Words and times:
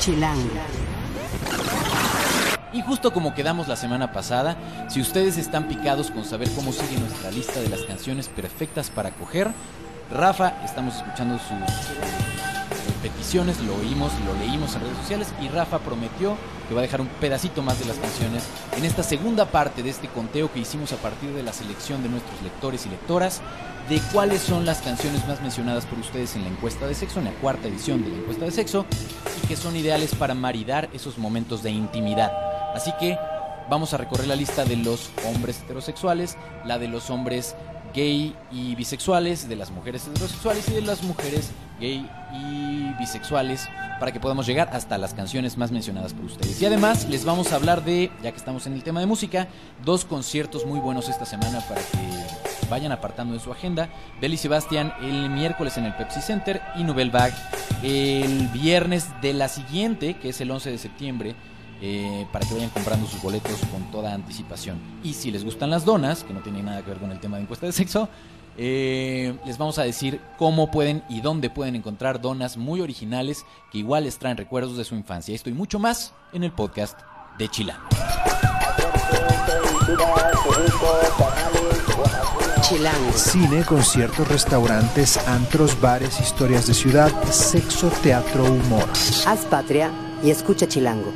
Chilango. 0.00 0.48
Y 2.72 2.80
justo 2.80 3.12
como 3.12 3.34
quedamos 3.34 3.68
la 3.68 3.76
semana 3.76 4.12
pasada, 4.12 4.56
si 4.88 5.02
ustedes 5.02 5.36
están 5.36 5.68
picados 5.68 6.10
con 6.10 6.24
saber 6.24 6.50
cómo 6.52 6.72
sigue 6.72 6.98
nuestra 6.98 7.30
lista 7.30 7.60
de 7.60 7.68
las 7.68 7.82
canciones 7.82 8.28
perfectas 8.28 8.88
para 8.88 9.10
coger, 9.10 9.50
Rafa, 10.10 10.54
estamos 10.64 10.96
escuchando 10.96 11.38
sus 11.38 11.50
eh, 11.50 12.92
peticiones, 13.02 13.60
lo 13.60 13.74
oímos, 13.74 14.10
lo 14.24 14.32
leímos 14.34 14.74
en 14.74 14.80
redes 14.80 14.96
sociales 14.98 15.34
y 15.42 15.48
Rafa 15.48 15.80
prometió 15.80 16.34
que 16.68 16.74
va 16.74 16.80
a 16.80 16.82
dejar 16.82 17.02
un 17.02 17.08
pedacito 17.08 17.62
más 17.62 17.78
de 17.78 17.84
las 17.84 17.98
canciones 17.98 18.44
en 18.78 18.84
esta 18.86 19.02
segunda 19.02 19.44
parte 19.44 19.82
de 19.82 19.90
este 19.90 20.08
conteo 20.08 20.50
que 20.50 20.60
hicimos 20.60 20.92
a 20.94 20.96
partir 20.96 21.30
de 21.34 21.42
la 21.42 21.52
selección 21.52 22.02
de 22.02 22.08
nuestros 22.08 22.40
lectores 22.40 22.86
y 22.86 22.88
lectoras 22.88 23.42
de 23.88 24.00
cuáles 24.12 24.40
son 24.40 24.64
las 24.64 24.80
canciones 24.80 25.26
más 25.26 25.40
mencionadas 25.40 25.86
por 25.86 25.98
ustedes 25.98 26.36
en 26.36 26.42
la 26.42 26.48
encuesta 26.48 26.86
de 26.86 26.94
sexo, 26.94 27.18
en 27.18 27.26
la 27.26 27.32
cuarta 27.32 27.68
edición 27.68 28.02
de 28.02 28.10
la 28.10 28.16
encuesta 28.16 28.44
de 28.44 28.50
sexo, 28.50 28.86
y 29.42 29.46
que 29.46 29.56
son 29.56 29.76
ideales 29.76 30.14
para 30.14 30.34
maridar 30.34 30.88
esos 30.92 31.18
momentos 31.18 31.62
de 31.62 31.70
intimidad. 31.70 32.30
Así 32.74 32.92
que 33.00 33.18
vamos 33.68 33.94
a 33.94 33.96
recorrer 33.96 34.26
la 34.26 34.36
lista 34.36 34.64
de 34.64 34.76
los 34.76 35.10
hombres 35.26 35.60
heterosexuales, 35.60 36.36
la 36.64 36.78
de 36.78 36.88
los 36.88 37.10
hombres 37.10 37.54
gay 37.94 38.34
y 38.52 38.74
bisexuales, 38.74 39.48
de 39.48 39.56
las 39.56 39.70
mujeres 39.70 40.06
heterosexuales 40.06 40.68
y 40.68 40.72
de 40.74 40.82
las 40.82 41.02
mujeres 41.02 41.50
gay 41.80 42.08
y 42.32 42.92
bisexuales 42.98 43.68
para 43.98 44.12
que 44.12 44.20
podamos 44.20 44.46
llegar 44.46 44.70
hasta 44.72 44.98
las 44.98 45.14
canciones 45.14 45.56
más 45.56 45.70
mencionadas 45.72 46.14
por 46.14 46.26
ustedes. 46.26 46.60
Y 46.60 46.66
además 46.66 47.08
les 47.08 47.24
vamos 47.24 47.52
a 47.52 47.56
hablar 47.56 47.84
de, 47.84 48.10
ya 48.22 48.30
que 48.30 48.38
estamos 48.38 48.66
en 48.66 48.74
el 48.74 48.82
tema 48.82 49.00
de 49.00 49.06
música, 49.06 49.48
dos 49.84 50.04
conciertos 50.04 50.66
muy 50.66 50.80
buenos 50.80 51.08
esta 51.08 51.24
semana 51.24 51.60
para 51.60 51.80
que 51.80 52.49
vayan 52.70 52.92
apartando 52.92 53.34
en 53.34 53.40
su 53.40 53.52
agenda. 53.52 53.90
Belly 54.20 54.38
Sebastián 54.38 54.94
el 55.02 55.28
miércoles 55.28 55.76
en 55.76 55.84
el 55.84 55.94
Pepsi 55.94 56.22
Center 56.22 56.62
y 56.76 56.84
Nouvelle 56.84 57.10
Bag 57.10 57.34
el 57.82 58.48
viernes 58.48 59.08
de 59.20 59.34
la 59.34 59.48
siguiente, 59.48 60.14
que 60.14 60.30
es 60.30 60.40
el 60.40 60.50
11 60.50 60.70
de 60.70 60.78
septiembre, 60.78 61.34
eh, 61.82 62.26
para 62.32 62.46
que 62.46 62.54
vayan 62.54 62.70
comprando 62.70 63.06
sus 63.06 63.22
boletos 63.22 63.58
con 63.72 63.90
toda 63.90 64.14
anticipación. 64.14 64.78
Y 65.02 65.14
si 65.14 65.30
les 65.30 65.44
gustan 65.44 65.70
las 65.70 65.84
donas, 65.84 66.24
que 66.24 66.34
no 66.34 66.40
tiene 66.40 66.62
nada 66.62 66.82
que 66.82 66.90
ver 66.90 66.98
con 66.98 67.10
el 67.10 67.20
tema 67.20 67.36
de 67.36 67.44
encuesta 67.44 67.66
de 67.66 67.72
sexo, 67.72 68.08
eh, 68.58 69.34
les 69.46 69.56
vamos 69.56 69.78
a 69.78 69.84
decir 69.84 70.20
cómo 70.36 70.70
pueden 70.70 71.02
y 71.08 71.22
dónde 71.22 71.48
pueden 71.48 71.76
encontrar 71.76 72.20
donas 72.20 72.58
muy 72.58 72.82
originales 72.82 73.46
que 73.72 73.78
igual 73.78 74.04
les 74.04 74.18
traen 74.18 74.36
recuerdos 74.36 74.76
de 74.76 74.84
su 74.84 74.94
infancia. 74.94 75.34
Esto 75.34 75.48
y 75.48 75.54
mucho 75.54 75.78
más 75.78 76.12
en 76.32 76.44
el 76.44 76.52
podcast 76.52 76.98
de 77.38 77.48
Chila. 77.48 77.80
Chilango. 82.70 83.12
Cine, 83.14 83.64
conciertos, 83.64 84.28
restaurantes, 84.28 85.16
antros, 85.26 85.80
bares, 85.80 86.20
historias 86.20 86.68
de 86.68 86.74
ciudad, 86.74 87.10
sexo, 87.24 87.90
teatro, 88.00 88.44
humor. 88.44 88.88
Haz 89.26 89.44
patria 89.46 89.90
y 90.22 90.30
escucha 90.30 90.68
Chilango. 90.68 91.12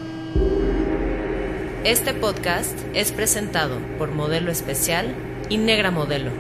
Este 1.84 2.12
podcast 2.12 2.77
es 2.92 3.12
presentado 3.12 3.78
por 3.98 4.11
Modelo 4.11 4.50
Especial 4.50 5.14
y 5.48 5.58
Negra 5.58 5.92
Modelo. 5.92 6.33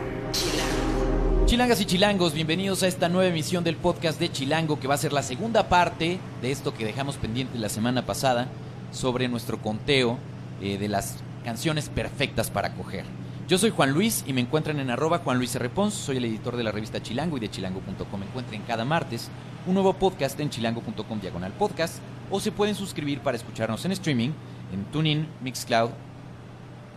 Chilangas 1.46 1.80
y 1.80 1.84
chilangos, 1.84 2.34
bienvenidos 2.34 2.82
a 2.82 2.88
esta 2.88 3.08
nueva 3.08 3.30
emisión 3.30 3.62
del 3.62 3.76
podcast 3.76 4.18
de 4.18 4.32
Chilango, 4.32 4.80
que 4.80 4.88
va 4.88 4.94
a 4.94 4.98
ser 4.98 5.12
la 5.12 5.22
segunda 5.22 5.68
parte 5.68 6.18
de 6.42 6.50
esto 6.50 6.74
que 6.74 6.84
dejamos 6.84 7.18
pendiente 7.18 7.56
la 7.56 7.68
semana 7.68 8.04
pasada 8.04 8.48
sobre 8.90 9.28
nuestro 9.28 9.62
conteo 9.62 10.18
eh, 10.60 10.76
de 10.76 10.88
las 10.88 11.18
canciones 11.44 11.88
perfectas 11.88 12.50
para 12.50 12.74
coger. 12.74 13.04
Yo 13.46 13.58
soy 13.58 13.68
Juan 13.68 13.90
Luis 13.90 14.24
y 14.26 14.32
me 14.32 14.40
encuentran 14.40 14.80
en 14.80 14.88
arroba 14.88 15.18
Juan 15.18 15.36
Luis 15.36 15.58
soy 15.90 16.16
el 16.16 16.24
editor 16.24 16.56
de 16.56 16.64
la 16.64 16.72
revista 16.72 17.02
Chilango 17.02 17.36
y 17.36 17.40
de 17.40 17.50
chilango.com. 17.50 18.22
Encuentren 18.22 18.62
cada 18.62 18.86
martes 18.86 19.28
un 19.66 19.74
nuevo 19.74 19.92
podcast 19.92 20.40
en 20.40 20.48
chilango.com 20.48 21.20
diagonal 21.20 21.52
podcast 21.52 21.98
o 22.30 22.40
se 22.40 22.52
pueden 22.52 22.74
suscribir 22.74 23.20
para 23.20 23.36
escucharnos 23.36 23.84
en 23.84 23.92
streaming 23.92 24.30
en 24.72 24.86
TuneIn, 24.86 25.28
Mixcloud 25.42 25.90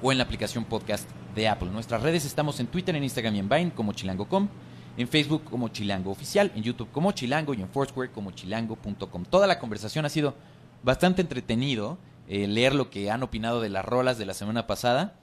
o 0.01 0.11
en 0.13 0.19
la 0.19 0.23
aplicación 0.23 0.63
podcast 0.63 1.09
de 1.35 1.49
Apple. 1.49 1.69
Nuestras 1.69 2.01
redes 2.01 2.23
estamos 2.23 2.61
en 2.61 2.67
Twitter, 2.67 2.95
en 2.95 3.03
Instagram 3.03 3.35
y 3.35 3.39
en 3.39 3.49
Vine 3.49 3.71
como 3.71 3.91
chilango.com, 3.91 4.47
en 4.95 5.07
Facebook 5.09 5.43
como 5.43 5.67
Chilango 5.67 6.11
Oficial, 6.11 6.53
en 6.55 6.63
YouTube 6.63 6.89
como 6.93 7.11
Chilango 7.11 7.55
y 7.55 7.61
en 7.61 7.67
Foursquare 7.67 8.11
como 8.11 8.31
chilango.com. 8.31 9.25
Toda 9.29 9.47
la 9.47 9.59
conversación 9.59 10.05
ha 10.05 10.09
sido 10.09 10.33
bastante 10.81 11.21
entretenido 11.21 11.97
eh, 12.29 12.47
leer 12.47 12.73
lo 12.73 12.89
que 12.89 13.11
han 13.11 13.21
opinado 13.21 13.59
de 13.59 13.67
las 13.67 13.83
rolas 13.83 14.17
de 14.17 14.25
la 14.25 14.33
semana 14.33 14.65
pasada 14.65 15.19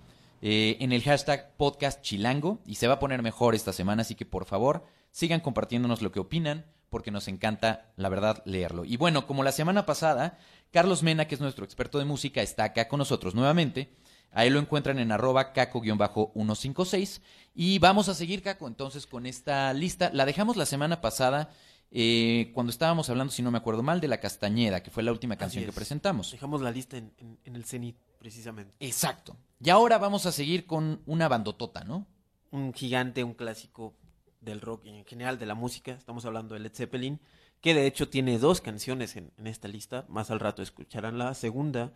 eh, 0.46 0.76
en 0.80 0.92
el 0.92 1.02
hashtag 1.02 1.56
podcast 1.56 2.02
chilango 2.02 2.60
y 2.66 2.74
se 2.74 2.86
va 2.86 2.94
a 2.94 2.98
poner 2.98 3.22
mejor 3.22 3.54
esta 3.54 3.72
semana, 3.72 4.02
así 4.02 4.14
que 4.14 4.26
por 4.26 4.44
favor 4.44 4.84
sigan 5.10 5.40
compartiéndonos 5.40 6.02
lo 6.02 6.12
que 6.12 6.20
opinan 6.20 6.66
porque 6.90 7.10
nos 7.10 7.28
encanta, 7.28 7.92
la 7.96 8.10
verdad, 8.10 8.42
leerlo. 8.44 8.84
Y 8.84 8.96
bueno, 8.98 9.26
como 9.26 9.42
la 9.42 9.52
semana 9.52 9.86
pasada, 9.86 10.38
Carlos 10.70 11.02
Mena, 11.02 11.26
que 11.26 11.34
es 11.34 11.40
nuestro 11.40 11.64
experto 11.64 11.98
de 11.98 12.04
música, 12.04 12.42
está 12.42 12.64
acá 12.64 12.86
con 12.88 12.98
nosotros 12.98 13.34
nuevamente. 13.34 13.94
Ahí 14.30 14.50
lo 14.50 14.58
encuentran 14.60 14.98
en 14.98 15.10
arroba 15.12 15.52
caco-156. 15.52 17.20
Y 17.54 17.78
vamos 17.78 18.08
a 18.08 18.14
seguir, 18.14 18.42
Caco, 18.42 18.66
entonces 18.66 19.06
con 19.06 19.26
esta 19.26 19.72
lista. 19.72 20.10
La 20.12 20.26
dejamos 20.26 20.56
la 20.56 20.66
semana 20.66 21.00
pasada 21.00 21.50
eh, 21.90 22.50
cuando 22.54 22.70
estábamos 22.70 23.08
hablando, 23.10 23.32
si 23.32 23.42
no 23.42 23.50
me 23.50 23.58
acuerdo 23.58 23.82
mal, 23.82 24.00
de 24.00 24.08
La 24.08 24.18
Castañeda, 24.20 24.82
que 24.82 24.90
fue 24.90 25.02
la 25.02 25.12
última 25.12 25.36
canción 25.36 25.64
que 25.64 25.70
es. 25.70 25.74
presentamos. 25.76 26.32
Dejamos 26.32 26.60
la 26.62 26.70
lista 26.70 26.96
en, 26.96 27.12
en- 27.18 27.38
en 27.44 27.56
el 27.56 27.64
cenit, 27.64 27.96
precisamente. 28.24 28.74
Exacto. 28.80 29.36
Y 29.62 29.68
ahora 29.68 29.98
vamos 29.98 30.24
a 30.24 30.32
seguir 30.32 30.64
con 30.64 31.02
una 31.04 31.28
bandotota, 31.28 31.84
¿no? 31.84 32.06
Un 32.50 32.72
gigante, 32.72 33.22
un 33.22 33.34
clásico 33.34 33.92
del 34.40 34.62
rock 34.62 34.86
y 34.86 34.88
en 34.88 35.04
general 35.04 35.38
de 35.38 35.44
la 35.44 35.54
música. 35.54 35.92
Estamos 35.92 36.24
hablando 36.24 36.54
de 36.54 36.60
Led 36.60 36.72
Zeppelin, 36.72 37.20
que 37.60 37.74
de 37.74 37.86
hecho 37.86 38.08
tiene 38.08 38.38
dos 38.38 38.62
canciones 38.62 39.16
en, 39.16 39.30
en 39.36 39.46
esta 39.46 39.68
lista. 39.68 40.06
Más 40.08 40.30
al 40.30 40.40
rato 40.40 40.62
escucharán 40.62 41.18
la 41.18 41.34
segunda. 41.34 41.92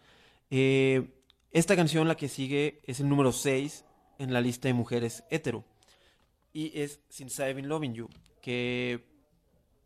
Eh, 0.50 1.14
esta 1.50 1.76
canción, 1.76 2.06
la 2.08 2.18
que 2.18 2.28
sigue, 2.28 2.82
es 2.84 3.00
el 3.00 3.08
número 3.08 3.32
6 3.32 3.86
en 4.18 4.34
la 4.34 4.42
lista 4.42 4.68
de 4.68 4.74
mujeres 4.74 5.24
hetero. 5.30 5.64
Y 6.52 6.78
es 6.78 7.00
Since 7.08 7.42
I've 7.42 7.54
Been 7.54 7.70
Loving 7.70 7.94
You, 7.94 8.10
que 8.42 9.02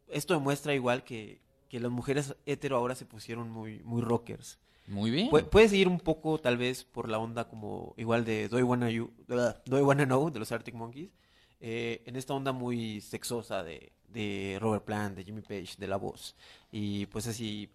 esto 0.08 0.34
demuestra 0.34 0.74
igual 0.74 1.04
que, 1.04 1.40
que 1.68 1.78
las 1.78 1.92
mujeres 1.92 2.34
hetero 2.46 2.76
ahora 2.76 2.96
se 2.96 3.06
pusieron 3.06 3.48
muy, 3.48 3.80
muy 3.84 4.02
rockers. 4.02 4.58
Muy 4.92 5.10
bien. 5.10 5.30
Pu- 5.30 5.48
puedes 5.48 5.72
ir 5.72 5.88
un 5.88 5.98
poco, 5.98 6.38
tal 6.38 6.56
vez, 6.58 6.84
por 6.84 7.08
la 7.08 7.18
onda 7.18 7.48
como 7.48 7.94
igual 7.96 8.24
de 8.24 8.48
Do 8.48 8.58
I 8.58 8.62
Wanna, 8.62 8.90
you, 8.90 9.10
Do 9.26 9.78
I 9.78 9.82
Wanna 9.82 10.04
Know 10.06 10.30
de 10.30 10.38
los 10.38 10.52
Arctic 10.52 10.74
Monkeys. 10.74 11.10
eh, 11.64 12.02
en 12.06 12.16
esta 12.16 12.34
onda 12.34 12.50
muy 12.52 13.00
sexosa 13.00 13.62
de, 13.62 13.92
de 14.08 14.58
Robert 14.60 14.84
Plant, 14.84 15.16
de 15.16 15.24
Jimmy 15.24 15.42
Page, 15.42 15.76
de 15.78 15.86
La 15.86 15.96
Voz. 15.96 16.34
Y 16.72 17.06
pues 17.06 17.26
así 17.28 17.68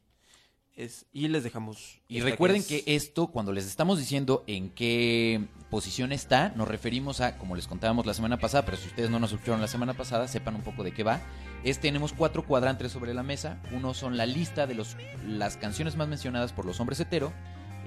es. 0.77 1.05
Y 1.11 1.27
les 1.27 1.43
dejamos. 1.43 1.99
Y 2.07 2.21
recuerden 2.21 2.61
es- 2.61 2.67
que 2.67 2.83
esto, 2.87 3.27
cuando 3.27 3.51
les 3.51 3.65
estamos 3.65 3.99
diciendo 3.99 4.43
en 4.47 4.69
qué 4.69 5.45
posición 5.69 6.11
está, 6.13 6.49
nos 6.55 6.67
referimos 6.67 7.19
a, 7.19 7.37
como 7.37 7.55
les 7.55 7.67
contábamos 7.67 8.05
la 8.05 8.13
semana 8.13 8.37
pasada, 8.37 8.63
pero 8.65 8.77
si 8.77 8.87
ustedes 8.87 9.09
no 9.09 9.19
nos 9.19 9.33
escucharon 9.33 9.59
la 9.59 9.67
semana 9.67 9.93
pasada, 9.95 10.27
sepan 10.27 10.55
un 10.55 10.61
poco 10.61 10.83
de 10.83 10.93
qué 10.93 11.03
va. 11.03 11.19
Es, 11.63 11.79
tenemos 11.79 12.13
cuatro 12.13 12.45
cuadrantes 12.45 12.91
sobre 12.91 13.13
la 13.13 13.23
mesa. 13.23 13.61
Uno 13.73 13.93
son 13.93 14.15
la 14.15 14.25
lista 14.25 14.67
de 14.67 14.75
los, 14.75 14.95
las 15.25 15.57
canciones 15.57 15.95
más 15.97 16.07
mencionadas 16.07 16.53
por 16.53 16.65
los 16.65 16.79
hombres 16.79 16.99
hetero, 16.99 17.33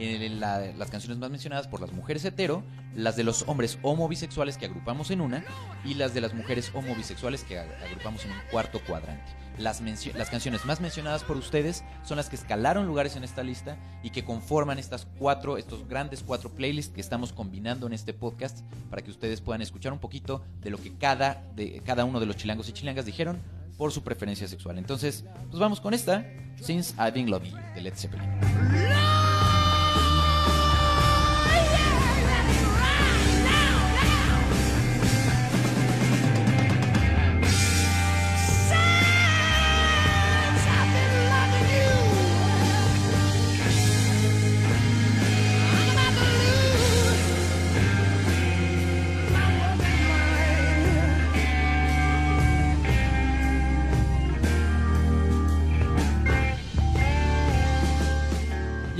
eh, 0.00 0.28
la- 0.30 0.72
las 0.78 0.90
canciones 0.90 1.18
más 1.18 1.30
mencionadas 1.30 1.68
por 1.68 1.80
las 1.80 1.92
mujeres 1.92 2.24
hetero, 2.24 2.62
las 2.96 3.16
de 3.16 3.22
los 3.24 3.44
hombres 3.46 3.78
homo 3.82 4.08
bisexuales 4.08 4.56
que 4.56 4.64
agrupamos 4.66 5.10
en 5.10 5.20
una, 5.20 5.44
y 5.84 5.94
las 5.94 6.14
de 6.14 6.20
las 6.22 6.32
mujeres 6.34 6.70
homo 6.74 6.94
bisexuales 6.96 7.44
que 7.44 7.58
ag- 7.58 7.68
agrupamos 7.84 8.24
en 8.24 8.32
un 8.32 8.38
cuarto 8.50 8.80
cuadrante. 8.86 9.30
Las, 9.58 9.82
las 10.14 10.30
canciones 10.30 10.64
más 10.64 10.80
mencionadas 10.80 11.22
por 11.22 11.36
ustedes 11.36 11.84
son 12.02 12.16
las 12.16 12.30
que 12.30 12.36
escalaron 12.36 12.86
lugares 12.86 13.14
en 13.16 13.24
esta 13.24 13.42
lista 13.42 13.76
y 14.02 14.08
que 14.08 14.24
conforman 14.24 14.78
estas 14.78 15.06
cuatro, 15.18 15.58
estos 15.58 15.86
grandes 15.86 16.22
cuatro 16.22 16.48
playlists 16.50 16.94
que 16.94 17.00
estamos 17.02 17.34
combinando 17.34 17.86
en 17.86 17.92
este 17.92 18.14
podcast 18.14 18.60
para 18.88 19.02
que 19.02 19.10
ustedes 19.10 19.42
puedan 19.42 19.60
escuchar 19.60 19.92
un 19.92 19.98
poquito 19.98 20.42
de 20.62 20.70
lo 20.70 20.78
que 20.78 20.94
cada, 20.96 21.44
de, 21.54 21.82
cada 21.84 22.06
uno 22.06 22.20
de 22.20 22.26
los 22.26 22.36
chilangos 22.38 22.70
y 22.70 22.72
chilangas 22.72 23.04
dijeron 23.04 23.38
por 23.76 23.92
su 23.92 24.02
preferencia 24.02 24.48
sexual. 24.48 24.78
Entonces, 24.78 25.24
pues 25.50 25.60
vamos 25.60 25.80
con 25.82 25.92
esta, 25.92 26.24
Since 26.62 26.94
I've 26.98 27.12
Been 27.12 27.30
Loving 27.30 27.52
You, 27.52 27.58
de 27.74 27.80
Led 27.82 27.94
Zeppelin. 27.94 28.28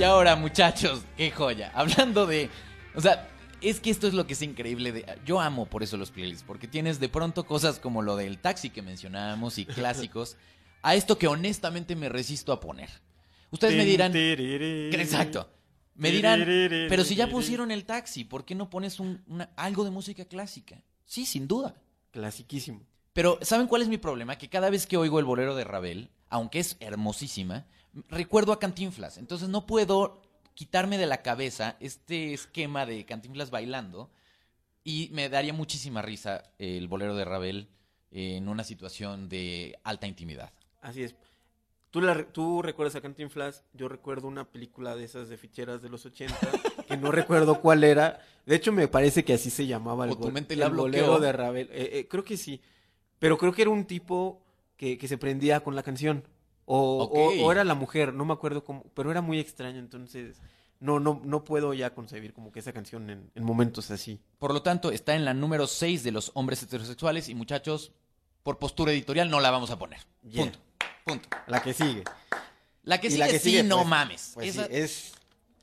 Y 0.01 0.03
ahora, 0.03 0.35
muchachos, 0.35 1.03
qué 1.15 1.29
joya. 1.29 1.71
Hablando 1.75 2.25
de. 2.25 2.49
O 2.95 3.01
sea, 3.01 3.29
es 3.61 3.79
que 3.79 3.91
esto 3.91 4.07
es 4.07 4.15
lo 4.15 4.25
que 4.25 4.33
es 4.33 4.41
increíble. 4.41 4.91
De, 4.91 5.05
yo 5.27 5.39
amo 5.39 5.67
por 5.67 5.83
eso 5.83 5.95
los 5.95 6.09
playlists, 6.09 6.43
porque 6.43 6.67
tienes 6.67 6.99
de 6.99 7.07
pronto 7.07 7.45
cosas 7.45 7.77
como 7.77 8.01
lo 8.01 8.15
del 8.15 8.39
taxi 8.39 8.71
que 8.71 8.81
mencionábamos 8.81 9.59
y 9.59 9.65
clásicos, 9.65 10.37
a 10.81 10.95
esto 10.95 11.19
que 11.19 11.27
honestamente 11.27 11.95
me 11.95 12.09
resisto 12.09 12.51
a 12.51 12.59
poner. 12.59 12.89
Ustedes 13.51 13.75
me 13.75 13.85
dirán, 13.85 14.11
exacto, 14.15 15.47
me 15.93 16.09
dirán, 16.09 16.39
pero 16.89 17.03
si 17.03 17.13
ya 17.13 17.29
pusieron 17.29 17.69
el 17.69 17.85
taxi, 17.85 18.23
¿por 18.23 18.43
qué 18.43 18.55
no 18.55 18.71
pones 18.71 18.99
un- 18.99 19.21
una- 19.27 19.51
algo 19.55 19.83
de 19.83 19.91
música 19.91 20.25
clásica? 20.25 20.81
Sí, 21.05 21.27
sin 21.27 21.47
duda. 21.47 21.75
Clasiquísimo. 22.09 22.81
Pero 23.13 23.37
¿saben 23.43 23.67
cuál 23.67 23.83
es 23.83 23.87
mi 23.87 23.97
problema? 23.99 24.37
Que 24.39 24.49
cada 24.49 24.71
vez 24.71 24.87
que 24.87 24.97
oigo 24.97 25.19
el 25.19 25.25
bolero 25.25 25.53
de 25.53 25.63
Ravel, 25.63 26.09
aunque 26.29 26.57
es 26.59 26.75
hermosísima, 26.79 27.67
recuerdo 28.09 28.51
a 28.53 28.59
Cantinflas. 28.59 29.17
Entonces 29.17 29.49
no 29.49 29.65
puedo 29.65 30.21
quitarme 30.53 30.97
de 30.97 31.05
la 31.07 31.21
cabeza 31.21 31.77
este 31.79 32.33
esquema 32.33 32.85
de 32.85 33.05
Cantinflas 33.05 33.51
bailando 33.51 34.09
y 34.83 35.09
me 35.13 35.29
daría 35.29 35.53
muchísima 35.53 36.01
risa 36.01 36.43
el 36.59 36.87
bolero 36.87 37.15
de 37.15 37.25
Ravel 37.25 37.67
en 38.11 38.49
una 38.49 38.63
situación 38.63 39.29
de 39.29 39.77
alta 39.83 40.07
intimidad. 40.07 40.51
Así 40.81 41.03
es. 41.03 41.15
Tú, 41.91 41.99
la, 42.01 42.23
tú 42.25 42.61
recuerdas 42.61 42.95
a 42.95 43.01
Cantinflas, 43.01 43.63
yo 43.73 43.89
recuerdo 43.89 44.27
una 44.27 44.45
película 44.45 44.95
de 44.95 45.03
esas 45.03 45.27
de 45.27 45.37
ficheras 45.37 45.81
de 45.81 45.89
los 45.89 46.05
80, 46.05 46.35
que 46.87 46.95
no 46.97 47.11
recuerdo 47.11 47.59
cuál 47.59 47.83
era. 47.83 48.21
De 48.45 48.55
hecho, 48.55 48.71
me 48.71 48.87
parece 48.87 49.25
que 49.25 49.33
así 49.33 49.49
se 49.49 49.67
llamaba 49.67 50.05
el, 50.05 50.11
bol- 50.15 50.33
el 50.53 50.59
bolero 50.77 51.19
de 51.19 51.31
Ravel. 51.33 51.69
Eh, 51.71 51.89
eh, 51.99 52.07
creo 52.07 52.23
que 52.23 52.37
sí. 52.37 52.61
Pero 53.19 53.37
creo 53.37 53.51
que 53.53 53.61
era 53.63 53.71
un 53.71 53.85
tipo 53.85 54.41
que, 54.77 54.97
que 54.97 55.07
se 55.09 55.17
prendía 55.17 55.59
con 55.59 55.75
la 55.75 55.83
canción. 55.83 56.23
O, 56.73 57.03
Ok. 57.03 57.13
o- 57.15 57.45
o 57.47 57.51
era 57.51 57.65
la 57.65 57.75
mujer, 57.75 58.13
no 58.13 58.23
me 58.23 58.31
acuerdo 58.33 58.63
cómo, 58.63 58.83
pero 58.93 59.11
era 59.11 59.19
muy 59.21 59.39
extraño, 59.39 59.79
entonces 59.79 60.37
no, 60.79 61.01
no, 61.01 61.21
no 61.25 61.43
puedo 61.43 61.73
ya 61.73 61.93
concebir 61.93 62.31
como 62.33 62.51
que 62.51 62.59
esa 62.59 62.71
canción 62.71 63.09
en, 63.09 63.29
en 63.35 63.43
momentos 63.43 63.91
así. 63.91 64.19
Por 64.39 64.53
lo 64.53 64.61
tanto, 64.61 64.89
está 64.91 65.13
en 65.15 65.25
la 65.25 65.33
número 65.33 65.67
6 65.67 66.01
de 66.03 66.11
los 66.11 66.31
hombres 66.33 66.63
heterosexuales 66.63 67.27
y 67.27 67.35
muchachos, 67.35 67.91
por 68.43 68.57
postura 68.57 68.93
editorial 68.93 69.29
no 69.29 69.41
la 69.41 69.51
vamos 69.51 69.69
a 69.69 69.77
poner. 69.77 69.99
Yeah. 70.23 70.43
Punto. 70.43 70.59
Punto. 71.03 71.29
La 71.47 71.61
que 71.61 71.73
sigue. 71.73 72.03
La 72.83 73.01
que 73.01 73.07
Y 73.07 73.11
sigue, 73.11 73.19
la 73.19 73.27
que 73.27 73.39
sí, 73.39 73.49
sigue, 73.49 73.63
no 73.63 73.75
pues, 73.77 73.87
mames. 73.87 74.31
Pues 74.33 74.47
Esa- 74.55 74.65
sí, 74.67 74.71
es, 74.73 75.11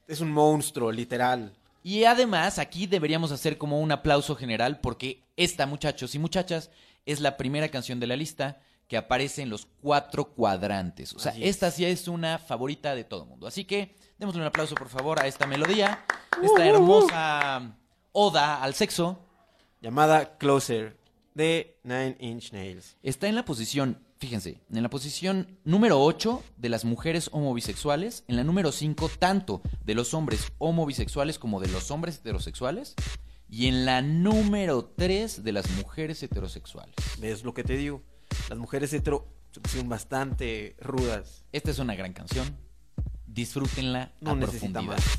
es 0.09 0.21
un 0.21 0.31
monstruo, 0.31 0.93
literal. 0.93 1.53
Y 1.83 2.05
además, 2.05 2.59
aquí 2.59 2.87
deberíamos 2.87 3.33
hacer 3.33 3.57
como 3.57 3.81
un 3.81 3.91
aplauso 3.93 4.37
general 4.37 4.79
porque 4.81 5.23
esta, 5.37 5.65
muchachos 5.67 6.15
y 6.15 6.19
muchachas, 6.19 6.71
es 7.07 7.21
la 7.21 7.37
primera 7.39 7.71
canción 7.71 7.99
de 7.99 8.07
la 8.09 8.15
lista 8.17 8.61
que 8.89 8.97
aparece 8.97 9.43
en 9.43 9.51
los 9.51 9.67
cuatro 9.81 10.33
cuadrantes. 10.33 11.13
O 11.13 11.19
sea, 11.19 11.33
es. 11.33 11.43
esta 11.43 11.71
sí 11.71 11.85
es 11.85 12.09
una 12.09 12.39
favorita 12.39 12.95
de 12.95 13.05
todo 13.05 13.23
el 13.23 13.29
mundo. 13.29 13.47
Así 13.47 13.65
que 13.65 13.95
démosle 14.19 14.41
un 14.41 14.47
aplauso, 14.47 14.75
por 14.75 14.89
favor, 14.89 15.21
a 15.21 15.27
esta 15.27 15.47
melodía, 15.47 16.05
esta 16.43 16.67
hermosa 16.67 17.77
oda 18.13 18.63
al 18.63 18.75
sexo. 18.75 19.21
llamada 19.81 20.39
Closer 20.39 20.97
de 21.35 21.79
Nine 21.85 22.17
Inch 22.19 22.53
Nails. 22.53 22.97
Está 23.03 23.29
en 23.29 23.35
la 23.37 23.45
posición, 23.45 24.03
fíjense, 24.17 24.61
en 24.73 24.83
la 24.83 24.91
posición 24.91 25.59
número 25.65 26.03
8 26.03 26.43
de 26.57 26.69
las 26.69 26.85
mujeres 26.85 27.29
homobisexuales, 27.31 28.25
en 28.27 28.37
la 28.37 28.43
número 28.43 28.73
5 28.73 29.09
tanto 29.21 29.63
de 29.85 29.95
los 29.95 30.15
hombres 30.15 30.51
homobisexuales 30.59 31.39
como 31.39 31.61
de 31.61 31.69
los 31.69 31.91
hombres 31.91 32.17
heterosexuales, 32.17 32.97
y 33.51 33.69
en 33.69 33.85
la 33.85 34.03
número 34.03 34.93
3 34.97 35.45
de 35.45 35.53
las 35.53 35.71
mujeres 35.71 36.23
heterosexuales. 36.23 36.95
¿Ves 37.21 37.45
lo 37.45 37.55
que 37.55 37.65
te 37.65 37.77
digo? 37.77 38.03
Las 38.49 38.59
mujeres 38.59 38.93
hetero 38.95 39.27
se 39.53 39.61
pusieron 39.61 39.89
bastante 39.89 40.75
rudas. 40.81 41.45
Esta 41.53 41.71
es 41.71 41.79
una 41.79 41.95
gran 41.95 42.15
canción. 42.15 42.57
Disfrútenla 43.27 44.13
No 44.21 44.31
a 44.31 44.35
necesita 44.37 44.81
profundidad. 44.81 44.97
más. 44.97 45.19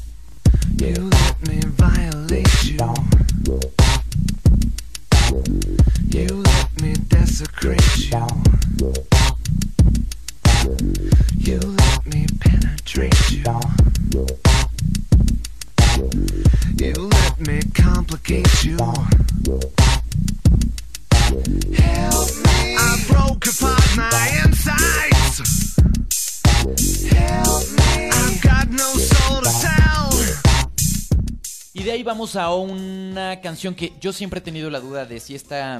Vamos 32.09 32.35
a 32.35 32.51
una 32.55 33.39
canción 33.39 33.75
que 33.75 33.93
yo 34.01 34.11
siempre 34.13 34.39
he 34.39 34.41
tenido 34.41 34.71
la 34.71 34.79
duda 34.79 35.05
de 35.05 35.19
si 35.19 35.35
esta... 35.35 35.79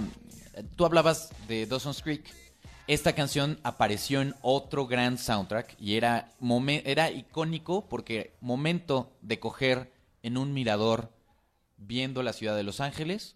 Tú 0.76 0.86
hablabas 0.86 1.32
de 1.48 1.66
Dawson's 1.66 2.04
Creek. 2.04 2.24
Esta 2.86 3.14
canción 3.14 3.60
apareció 3.64 4.22
en 4.22 4.36
otro 4.44 4.86
gran 4.86 5.18
soundtrack 5.18 5.76
y 5.80 5.96
era, 5.96 6.32
momen- 6.40 6.84
era 6.86 7.10
icónico 7.10 7.90
porque 7.90 8.36
momento 8.42 9.12
de 9.22 9.40
coger 9.40 9.92
en 10.22 10.38
un 10.38 10.54
mirador 10.54 11.12
viendo 11.78 12.22
la 12.22 12.34
ciudad 12.34 12.56
de 12.56 12.62
Los 12.62 12.80
Ángeles, 12.80 13.36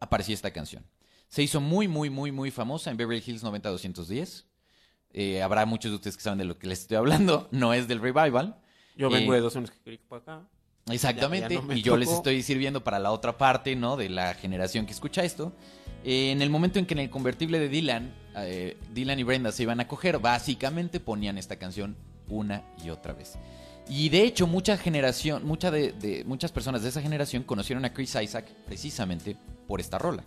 aparecía 0.00 0.34
esta 0.34 0.52
canción. 0.52 0.84
Se 1.28 1.42
hizo 1.44 1.60
muy, 1.60 1.86
muy, 1.86 2.10
muy, 2.10 2.32
muy 2.32 2.50
famosa 2.50 2.90
en 2.90 2.96
Beverly 2.96 3.22
Hills 3.24 3.44
90210. 3.44 4.46
Eh, 5.12 5.42
habrá 5.42 5.64
muchos 5.64 5.92
de 5.92 5.96
ustedes 5.96 6.16
que 6.16 6.24
saben 6.24 6.38
de 6.40 6.44
lo 6.44 6.58
que 6.58 6.66
les 6.66 6.80
estoy 6.80 6.96
hablando. 6.96 7.48
No 7.52 7.72
es 7.72 7.86
del 7.86 8.00
revival. 8.00 8.56
Yo 8.96 9.06
Eh, 9.10 9.14
vengo 9.14 9.32
de 9.32 9.40
dos 9.40 9.54
años 9.54 9.70
que 9.70 9.78
quería 9.80 10.00
para 10.08 10.22
acá. 10.22 10.48
Exactamente, 10.90 11.48
Ya- 11.48 11.54
ya 11.56 11.60
no 11.62 11.66
me 11.68 11.78
y 11.78 11.82
yo 11.82 11.96
les 11.96 12.08
estoy 12.16 12.42
sirviendo 12.42 12.84
para 12.84 12.98
la 12.98 13.10
otra 13.10 13.38
parte, 13.38 13.74
¿no? 13.76 13.96
De 13.96 14.08
la 14.08 14.34
generación 14.34 14.84
que 14.86 14.92
escucha 14.92 15.24
esto. 15.24 15.52
Eh, 16.04 16.30
en 16.32 16.42
el 16.42 16.50
momento 16.50 16.78
en 16.78 16.84
que 16.86 16.92
en 16.94 17.00
el 17.00 17.10
convertible 17.10 17.58
de 17.58 17.68
Dylan, 17.70 18.12
eh, 18.36 18.76
Dylan 18.92 19.18
y 19.18 19.22
Brenda 19.22 19.50
se 19.52 19.62
iban 19.62 19.80
a 19.80 19.88
coger, 19.88 20.18
básicamente 20.18 21.00
ponían 21.00 21.38
esta 21.38 21.56
canción 21.56 21.96
una 22.28 22.62
y 22.84 22.90
otra 22.90 23.14
vez. 23.14 23.34
Y 23.88 24.08
de 24.10 24.22
hecho, 24.22 24.46
mucha 24.46 24.76
generación, 24.76 25.46
mucha 25.46 25.70
de, 25.70 25.92
de- 25.92 26.24
muchas 26.24 26.52
personas 26.52 26.82
de 26.82 26.88
esa 26.90 27.00
generación 27.02 27.42
conocieron 27.42 27.84
a 27.84 27.92
Chris 27.94 28.14
Isaac 28.22 28.46
precisamente 28.66 29.36
por 29.66 29.80
esta 29.80 29.98
rola. 29.98 30.24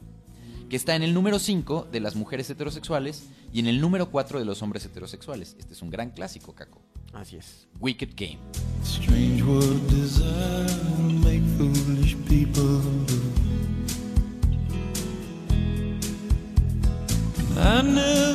Que 0.70 0.76
está 0.76 0.96
en 0.96 1.04
el 1.04 1.14
número 1.14 1.40
5 1.40 1.88
de 1.92 2.00
las 2.00 2.16
mujeres 2.16 2.50
heterosexuales 2.50 3.28
y 3.54 3.60
en 3.60 3.68
el 3.68 3.80
número 3.80 4.10
4 4.12 4.38
de 4.40 4.46
los 4.46 4.62
hombres 4.62 4.84
heterosexuales. 4.86 5.56
Este 5.60 5.74
es 5.74 5.82
un 5.82 5.90
gran 5.90 6.10
clásico, 6.12 6.54
Caco. 6.54 6.82
Así 7.14 7.38
es. 7.38 7.68
Wicked 7.80 8.16
Game. 8.16 8.40
Strange 8.84 9.42
what 9.44 9.88
desire 9.90 10.68
will 10.98 11.14
make 11.24 11.44
foolish 11.58 12.16
people 12.28 12.82
do. 13.06 13.22
I 17.60 17.82
never 17.82 18.27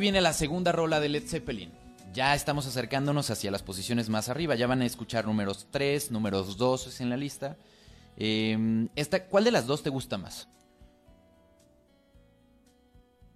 aquí 0.00 0.06
viene 0.06 0.22
la 0.22 0.32
segunda 0.32 0.72
rola 0.72 0.98
de 0.98 1.10
Led 1.10 1.24
Zeppelin. 1.26 1.70
Ya 2.14 2.34
estamos 2.34 2.66
acercándonos 2.66 3.28
hacia 3.28 3.50
las 3.50 3.62
posiciones 3.62 4.08
más 4.08 4.30
arriba. 4.30 4.54
Ya 4.54 4.66
van 4.66 4.80
a 4.80 4.86
escuchar 4.86 5.26
números 5.26 5.66
3, 5.70 6.10
números 6.10 6.56
2 6.56 7.02
en 7.02 7.10
la 7.10 7.18
lista. 7.18 7.58
Eh, 8.16 8.88
esta, 8.96 9.26
¿Cuál 9.26 9.44
de 9.44 9.50
las 9.50 9.66
dos 9.66 9.82
te 9.82 9.90
gusta 9.90 10.16
más? 10.16 10.48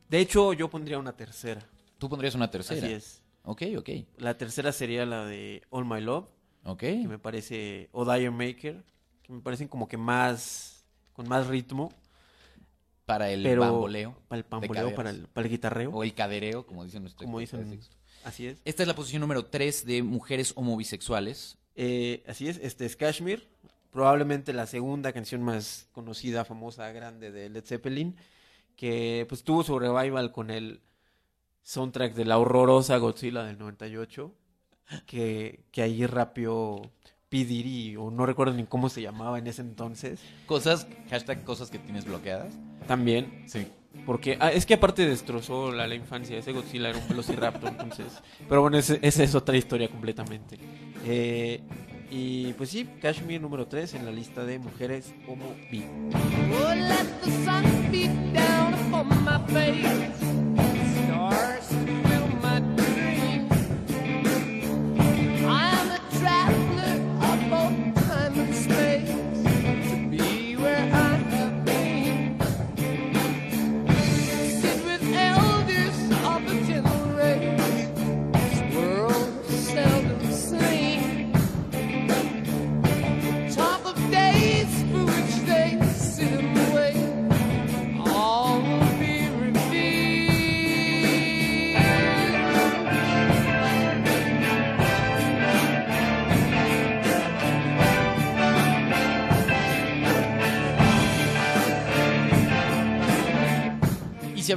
De 0.09 0.21
hecho, 0.21 0.55
yo 0.55 0.71
pondría 0.71 0.99
una 0.99 1.13
tercera. 1.13 1.61
Tú 1.99 2.09
pondrías 2.09 2.35
una 2.35 2.51
tercera. 2.51 2.87
Así 2.87 2.95
es. 2.95 3.23
Ok, 3.43 3.63
ok. 3.77 3.91
La 4.17 4.39
tercera 4.39 4.73
sería 4.73 5.05
la 5.05 5.27
de 5.27 5.63
All 5.69 5.85
My 5.85 6.01
Love, 6.01 6.29
Ok. 6.65 6.81
que 6.81 7.07
me 7.09 7.19
parece, 7.19 7.91
o 7.93 8.11
Dire 8.11 8.31
Maker, 8.31 8.83
que 9.23 9.33
me 9.35 9.43
parecen 9.43 9.69
como 9.69 9.87
que 9.87 9.99
más, 9.99 10.87
con 11.13 11.29
más 11.29 11.47
ritmo. 11.47 11.93
Para 13.07 13.31
el 13.31 13.43
pero 13.43 13.61
bamboleo. 13.61 14.17
Para 14.29 14.39
el 14.41 14.47
bamboleo, 14.49 14.95
para 14.95 15.11
el, 15.11 15.27
para 15.29 15.47
el 15.47 15.51
guitarreo. 15.51 15.91
O 15.91 16.03
el 16.03 16.15
cadereo, 16.15 16.67
como 16.67 16.85
dicen 16.85 17.03
nuestros 17.03 17.27
como 17.27 17.39
dicen. 17.39 17.81
Así 18.25 18.47
es. 18.47 18.59
Esta 18.65 18.83
es 18.83 18.87
la 18.87 18.95
posición 18.95 19.21
número 19.21 19.45
3 19.47 19.85
de 19.85 20.03
mujeres 20.03 20.53
homobisexuales. 20.57 21.59
Eh, 21.77 22.23
así 22.27 22.49
es, 22.49 22.59
este 22.63 22.87
es 22.87 22.97
Kashmir, 22.97 23.49
probablemente 23.91 24.53
la 24.53 24.67
segunda 24.67 25.13
canción 25.13 25.43
más 25.43 25.89
conocida, 25.93 26.45
famosa, 26.45 26.91
grande 26.93 27.31
de 27.31 27.49
Led 27.51 27.65
Zeppelin, 27.65 28.17
que 28.77 29.27
pues 29.29 29.43
tuvo 29.43 29.65
su 29.65 29.79
revival 29.79 30.33
con 30.33 30.51
el 30.51 30.81
soundtrack 31.63 32.15
de 32.15 32.25
la 32.25 32.39
horrorosa 32.39 32.97
Godzilla 32.99 33.43
del 33.43 33.59
98, 33.59 34.33
que, 35.07 35.65
que 35.71 35.83
ahí 35.83 36.07
rapeó 36.07 36.93
P. 37.35 37.45
Diddy, 37.45 37.97
o 37.97 38.13
no 38.13 38.27
recuerdo 38.27 38.55
ni 38.55 38.63
cómo 38.63 38.89
se 38.89 39.03
llamaba 39.03 39.41
en 39.41 39.49
ese 39.49 39.61
entonces, 39.61 40.21
Cosas, 40.47 40.87
hashtag 41.11 41.43
cosas 41.43 41.69
que 41.69 41.81
tienes 41.81 42.05
bloqueadas. 42.05 42.55
también. 42.87 43.43
Sí. 43.49 43.67
Porque 44.07 44.37
ah, 44.41 44.53
es 44.53 44.67
que 44.67 44.75
aparte 44.75 45.05
destrozó 45.05 45.73
la, 45.73 45.89
la 45.89 45.97
infancia. 45.97 46.39
Ese 46.39 46.53
Godzilla 46.53 46.91
era 46.91 46.99
un 46.99 47.09
velociraptor, 47.09 47.71
entonces. 47.71 48.07
Pero 48.49 48.61
bueno, 48.61 48.79
esa 48.79 48.95
es 49.03 49.35
otra 49.35 49.57
historia 49.57 49.89
completamente. 49.89 50.59
Eh, 51.05 51.61
y 52.09 52.53
pues 52.53 52.71
sí, 52.71 52.89
Kashmir 53.03 53.41
número 53.41 53.67
3 53.67 53.95
en 53.95 54.05
la 54.05 54.13
lista 54.13 54.45
de 54.45 54.61
mujeres 54.61 55.13
homo 55.27 55.57
bi. 55.73 55.85
Oh, 56.53 56.73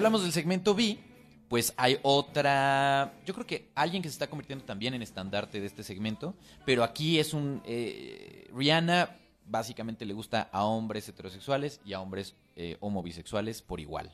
hablamos 0.08 0.24
del 0.24 0.32
segmento 0.32 0.74
B, 0.74 0.98
pues 1.50 1.74
hay 1.76 2.00
otra. 2.02 3.14
Yo 3.26 3.34
creo 3.34 3.46
que 3.46 3.72
alguien 3.76 4.02
que 4.02 4.08
se 4.08 4.14
está 4.14 4.28
convirtiendo 4.28 4.64
también 4.64 4.94
en 4.94 5.02
estandarte 5.02 5.60
de 5.60 5.68
este 5.68 5.84
segmento, 5.84 6.34
pero 6.66 6.82
aquí 6.82 7.20
es 7.20 7.34
un. 7.34 7.62
eh, 7.66 8.50
Rihanna 8.56 9.18
básicamente 9.46 10.06
le 10.06 10.14
gusta 10.14 10.50
a 10.54 10.64
hombres 10.64 11.10
heterosexuales 11.10 11.82
y 11.86 11.92
a 11.92 12.00
hombres 12.00 12.36
eh, 12.56 12.78
homobisexuales 12.80 13.62
por 13.62 13.82
igual. 13.82 14.14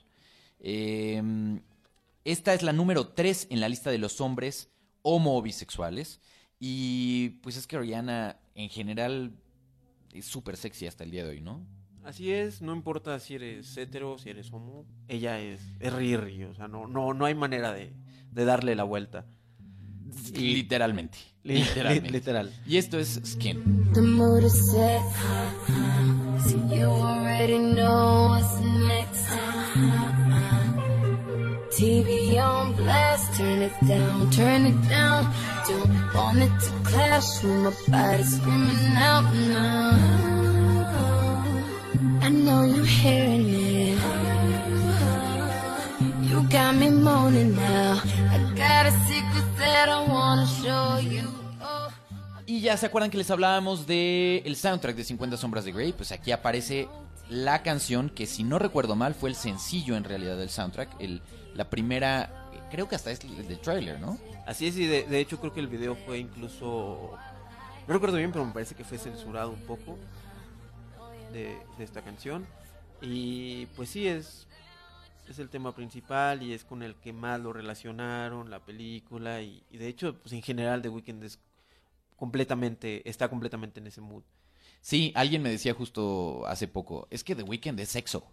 Eh, 0.60 1.22
esta 2.26 2.56
es 2.56 2.64
la 2.64 2.74
número 2.74 3.10
3 3.10 3.48
en 3.52 3.60
la 3.60 3.70
lista 3.70 3.92
de 3.92 4.00
los 4.00 4.20
hombres 4.20 4.70
homobisexuales. 5.04 6.22
Y 6.60 7.30
pues 7.44 7.56
es 7.56 7.68
que 7.68 7.78
Rihanna 7.78 8.40
en 8.56 8.70
general 8.70 9.32
es 10.12 10.26
súper 10.26 10.58
sexy 10.58 10.88
hasta 10.88 11.04
el 11.04 11.12
día 11.12 11.24
de 11.24 11.30
hoy, 11.30 11.42
¿no? 11.42 11.62
Así 12.04 12.32
es, 12.34 12.62
no 12.62 12.74
importa 12.74 13.18
si 13.20 13.36
eres 13.36 13.78
hetero, 13.78 14.18
si 14.18 14.30
eres 14.30 14.52
homo, 14.52 14.86
ella 15.08 15.40
es, 15.40 15.62
es 15.80 15.94
Riri, 15.94 16.44
o 16.44 16.54
sea, 16.54 16.68
no, 16.68 16.86
no, 16.86 17.14
no 17.14 17.26
hay 17.26 17.34
manera 17.36 17.72
de, 17.72 17.94
de 18.32 18.46
darle 18.46 18.76
la 18.76 18.84
vuelta. 18.84 19.26
Y- 20.36 20.56
Literalmente. 20.56 21.18
Li- 21.44 21.60
Literalmente. 21.64 22.10
literal. 22.12 22.54
Y 22.68 22.78
esto 22.78 23.00
es 23.00 23.20
Skin. 23.26 23.90
The 23.94 24.02
mood 24.02 24.44
is 24.44 24.72
set. 24.72 25.02
So 26.46 26.58
you 26.76 26.86
already 26.88 27.58
know 27.58 28.30
what's 28.30 28.60
next. 28.60 29.28
TV 31.72 32.38
on 32.40 32.76
blast, 32.76 33.36
turn 33.38 33.62
it 33.64 33.74
down, 33.88 34.30
turn 34.30 34.66
it 34.68 34.90
down. 34.90 35.26
Don't 35.68 36.14
want 36.14 36.38
it 36.40 36.52
to 36.60 36.72
clash 36.90 37.44
with 37.44 37.64
my 37.64 37.74
body 37.90 38.24
screaming 38.24 38.96
out 38.98 39.24
now. 39.34 40.53
I 42.24 42.30
know 42.30 42.64
you're 42.64 42.86
hearing 42.86 43.50
it. 43.50 44.00
You 46.22 46.42
got 46.50 46.74
me 46.74 46.90
moaning 46.90 47.54
now. 47.54 48.00
I 48.32 48.38
got 48.56 48.86
a 48.86 48.92
secret 49.10 49.44
that 49.58 49.90
I 49.90 50.08
wanna 50.08 50.48
show 50.48 51.00
you. 51.02 51.28
Oh. 51.62 51.90
Y 52.46 52.62
ya 52.62 52.78
se 52.78 52.86
acuerdan 52.86 53.12
que 53.12 53.18
les 53.18 53.30
hablábamos 53.30 53.86
del 53.88 54.42
el 54.46 54.56
soundtrack 54.56 54.96
de 54.96 55.04
50 55.04 55.36
sombras 55.36 55.66
de 55.66 55.74
Grey, 55.74 55.92
pues 55.92 56.14
aquí 56.14 56.32
aparece 56.32 56.88
la 57.28 57.62
canción 57.62 58.10
que 58.10 58.26
si 58.26 58.46
no 58.46 58.58
recuerdo 58.58 58.96
mal 58.96 59.16
fue 59.16 59.30
el 59.30 59.36
sencillo 59.36 59.98
en 59.98 60.06
realidad 60.06 60.38
del 60.38 60.50
soundtrack, 60.50 60.96
el, 61.02 61.22
la 61.56 61.70
primera, 61.70 62.50
creo 62.72 62.88
que 62.88 62.96
hasta 62.96 63.12
es 63.12 63.20
el 63.26 63.46
del 63.50 63.60
trailer, 63.60 64.00
¿no? 64.00 64.18
Así 64.48 64.66
es, 64.68 64.78
y 64.78 64.86
de, 64.86 65.04
de 65.04 65.20
hecho 65.20 65.42
creo 65.42 65.54
que 65.54 65.60
el 65.60 65.68
video 65.68 65.96
fue 65.96 66.20
incluso, 66.20 67.18
no 67.86 67.94
recuerdo 67.94 68.16
bien, 68.16 68.32
pero 68.32 68.46
me 68.46 68.54
parece 68.54 68.76
que 68.76 68.86
fue 68.86 68.98
censurado 68.98 69.50
un 69.50 69.62
poco 69.66 69.98
de, 71.34 71.58
de 71.78 71.84
esta 71.84 72.02
canción. 72.02 72.46
Y 73.02 73.66
pues 73.76 73.90
sí, 73.90 74.08
es, 74.08 74.48
es 75.28 75.40
el 75.40 75.50
tema 75.50 75.76
principal 75.76 76.42
y 76.44 76.54
es 76.54 76.64
con 76.64 76.84
el 76.84 76.96
que 76.96 77.12
más 77.12 77.40
lo 77.42 77.52
relacionaron, 77.52 78.50
la 78.50 78.60
película, 78.64 79.42
y, 79.42 79.64
y 79.70 79.78
de 79.78 79.88
hecho, 79.88 80.18
pues 80.22 80.32
en 80.34 80.42
general 80.42 80.82
The 80.82 80.90
Weeknd 80.90 81.24
es 81.24 81.40
completamente, 82.16 83.08
está 83.10 83.30
completamente 83.30 83.80
en 83.80 83.88
ese 83.88 84.02
mood. 84.02 84.24
Sí, 84.82 85.12
alguien 85.16 85.42
me 85.42 85.50
decía 85.50 85.74
justo 85.74 86.46
hace 86.46 86.68
poco, 86.68 87.08
es 87.10 87.24
que 87.24 87.36
The 87.36 87.44
Weeknd 87.44 87.80
es 87.80 87.90
sexo. 87.90 88.32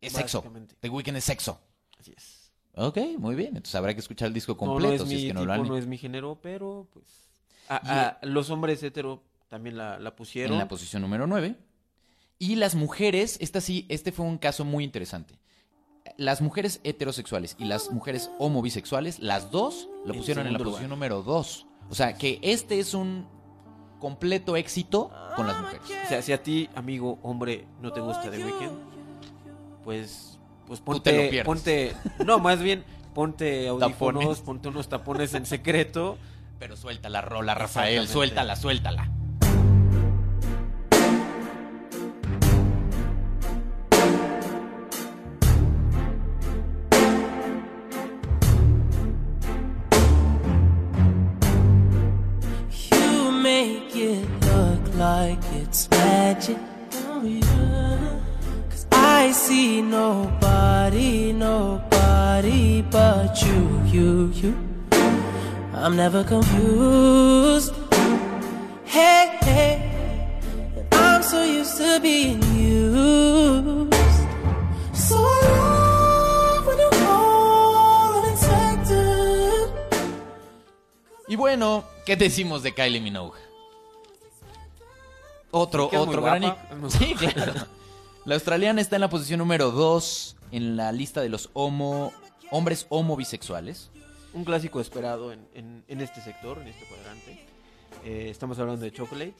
Es 0.00 0.12
sexo. 0.14 0.42
The 0.80 0.88
Weeknd 0.88 1.16
es 1.16 1.24
sexo. 1.24 1.60
Así 1.98 2.12
es. 2.16 2.52
Ok, 2.74 2.98
muy 3.18 3.34
bien, 3.34 3.48
entonces 3.48 3.74
habrá 3.74 3.92
que 3.94 4.00
escuchar 4.00 4.28
el 4.28 4.34
disco 4.34 4.56
No, 4.58 4.66
no 4.66 4.72
completo 4.72 5.02
es 5.04 5.08
si 5.08 5.14
mi 5.14 5.20
es 5.22 5.28
que 5.28 5.34
no 5.34 5.44
lo 5.44 5.52
han 5.52 5.68
no 5.68 5.76
es 5.76 5.86
mi 5.86 5.98
género, 5.98 6.38
pero 6.42 6.88
pues... 6.92 7.04
a- 7.68 8.18
los 8.22 8.48
hombres 8.50 8.82
hetero 8.82 9.22
también 9.48 9.76
la, 9.76 9.98
la 9.98 10.16
pusieron. 10.16 10.54
en 10.54 10.58
la 10.58 10.68
posición 10.68 11.02
número 11.02 11.26
9. 11.26 11.54
Y 12.42 12.56
las 12.56 12.74
mujeres, 12.74 13.36
esta 13.40 13.60
sí, 13.60 13.86
este 13.88 14.10
fue 14.10 14.26
un 14.26 14.36
caso 14.36 14.64
muy 14.64 14.82
interesante. 14.82 15.38
Las 16.16 16.40
mujeres 16.40 16.80
heterosexuales 16.82 17.54
y 17.56 17.66
las 17.66 17.92
mujeres 17.92 18.32
homobisexuales, 18.40 19.20
las 19.20 19.52
dos 19.52 19.88
lo 20.04 20.12
pusieron 20.12 20.48
en 20.48 20.54
la 20.54 20.58
posición 20.58 20.90
lugar. 20.90 20.90
número 20.90 21.22
2. 21.22 21.66
O 21.88 21.94
sea, 21.94 22.14
que 22.14 22.40
este 22.42 22.80
es 22.80 22.94
un 22.94 23.28
completo 24.00 24.56
éxito 24.56 25.12
con 25.36 25.46
las 25.46 25.60
mujeres. 25.60 25.82
O 26.04 26.08
sea, 26.08 26.20
si 26.20 26.32
a 26.32 26.42
ti, 26.42 26.68
amigo, 26.74 27.20
hombre, 27.22 27.68
no 27.80 27.92
te 27.92 28.00
gusta 28.00 28.28
The 28.28 28.44
Weeknd, 28.44 28.76
pues, 29.84 30.40
pues 30.66 30.80
Tú 30.80 30.84
ponte, 30.84 31.10
te 31.12 31.24
lo 31.24 31.30
pierdes. 31.30 31.46
ponte, 31.46 31.92
no, 32.26 32.40
más 32.40 32.60
bien, 32.60 32.82
ponte 33.14 33.68
audífonos, 33.68 34.20
Tapones. 34.24 34.40
ponte 34.40 34.68
unos 34.68 34.88
tapones 34.88 35.34
en 35.34 35.46
secreto. 35.46 36.18
Pero 36.58 36.76
suelta 36.76 37.08
la 37.08 37.20
rola, 37.20 37.54
Rafael, 37.54 38.08
suéltala, 38.08 38.56
suéltala. 38.56 39.12
Magic. 56.42 56.58
Oh, 57.08 57.22
yeah. 57.24 58.20
Cause 58.70 58.86
I 58.92 59.32
see 59.32 59.82
nobody, 59.82 61.32
nobody 61.32 62.82
but 62.82 63.40
you, 63.42 63.82
you, 63.86 64.32
you. 64.34 64.56
I'm 65.74 65.96
never 65.96 66.24
confused. 66.24 67.74
Hey, 68.84 69.38
hey. 69.42 69.88
I'm 70.92 71.22
so 71.22 71.42
used 71.44 71.76
to 71.78 72.00
being 72.00 72.42
used. 72.54 73.94
So 74.94 75.16
love 75.16 76.66
when 76.66 76.78
you 76.78 76.90
call 76.90 78.24
unexpected. 78.24 79.70
Y 81.28 81.36
bueno, 81.36 81.84
¿qué 82.04 82.16
decimos 82.16 82.62
de 82.62 82.72
Kylie 82.72 83.00
Minogue? 83.00 83.51
Otro, 85.52 85.88
otro 85.96 86.22
gran... 86.22 86.42
Sí, 86.88 87.14
claro. 87.14 87.52
La 88.24 88.34
australiana 88.34 88.80
está 88.80 88.96
en 88.96 89.00
la 89.02 89.10
posición 89.10 89.38
número 89.38 89.70
2 89.70 90.36
en 90.52 90.76
la 90.76 90.90
lista 90.92 91.20
de 91.20 91.28
los 91.28 91.50
homo, 91.52 92.12
hombres 92.50 92.86
homo 92.88 93.16
bisexuales. 93.16 93.90
Un 94.34 94.44
clásico 94.44 94.80
esperado 94.80 95.32
en, 95.32 95.46
en- 95.54 95.84
en 95.88 96.00
este 96.00 96.20
sector, 96.20 96.58
en 96.58 96.68
este 96.68 96.86
cuadrante. 96.86 97.44
Eh, 98.04 98.28
estamos 98.30 98.58
hablando 98.58 98.82
de 98.82 98.92
Chocolate. 98.92 99.34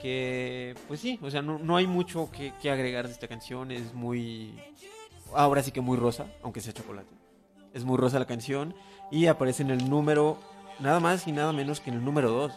Que, 0.00 0.74
pues 0.88 1.00
sí, 1.00 1.18
o 1.22 1.30
sea, 1.30 1.42
no, 1.42 1.58
no 1.58 1.76
hay 1.76 1.86
mucho 1.86 2.30
que, 2.30 2.52
que 2.60 2.70
agregar 2.70 3.06
de 3.06 3.12
esta 3.12 3.28
canción. 3.28 3.70
Es 3.72 3.92
muy. 3.94 4.54
Ahora 5.34 5.62
sí 5.62 5.70
que 5.72 5.80
muy 5.80 5.96
rosa, 5.96 6.26
aunque 6.42 6.60
sea 6.60 6.72
chocolate. 6.72 7.12
Es 7.74 7.84
muy 7.84 7.96
rosa 7.98 8.18
la 8.18 8.26
canción. 8.26 8.74
Y 9.10 9.26
aparece 9.26 9.62
en 9.62 9.70
el 9.70 9.88
número. 9.90 10.38
Nada 10.78 11.00
más 11.00 11.26
y 11.26 11.32
nada 11.32 11.52
menos 11.52 11.80
que 11.80 11.90
en 11.90 11.96
el 11.96 12.04
número 12.04 12.30
2 12.30 12.52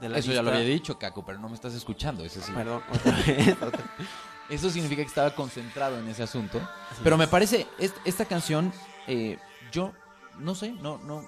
de 0.00 0.08
la 0.08 0.18
Eso 0.18 0.32
ya 0.32 0.42
lo 0.42 0.50
había 0.50 0.62
dicho, 0.62 0.98
Caco, 0.98 1.24
pero 1.24 1.38
no 1.38 1.48
me 1.48 1.54
estás 1.54 1.74
escuchando. 1.74 2.24
Eso, 2.24 2.40
sí. 2.40 2.52
Perdón, 2.52 2.82
otra 2.92 3.12
vez. 3.26 3.56
Eso 4.48 4.70
significa 4.70 5.02
que 5.02 5.08
estaba 5.08 5.34
concentrado 5.34 5.98
en 5.98 6.08
ese 6.08 6.22
asunto. 6.22 6.58
Pero 7.04 7.18
me 7.18 7.26
parece, 7.28 7.66
est- 7.78 7.96
esta 8.06 8.24
canción, 8.24 8.72
eh, 9.06 9.38
yo 9.70 9.92
no 10.38 10.54
sé, 10.54 10.72
no, 10.72 10.98
no. 10.98 11.22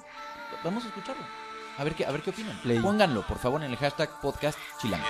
Vamos 0.64 0.84
a 0.84 0.88
escucharlo. 0.88 1.22
A 1.76 1.84
ver 1.84 1.94
qué, 1.94 2.06
a 2.06 2.10
ver 2.10 2.22
qué 2.22 2.30
opinan. 2.30 2.58
Play. 2.62 2.78
Pónganlo, 2.78 3.26
por 3.26 3.38
favor, 3.38 3.62
en 3.62 3.70
el 3.70 3.76
hashtag 3.76 4.20
podcast 4.20 4.58
chilango. 4.80 5.04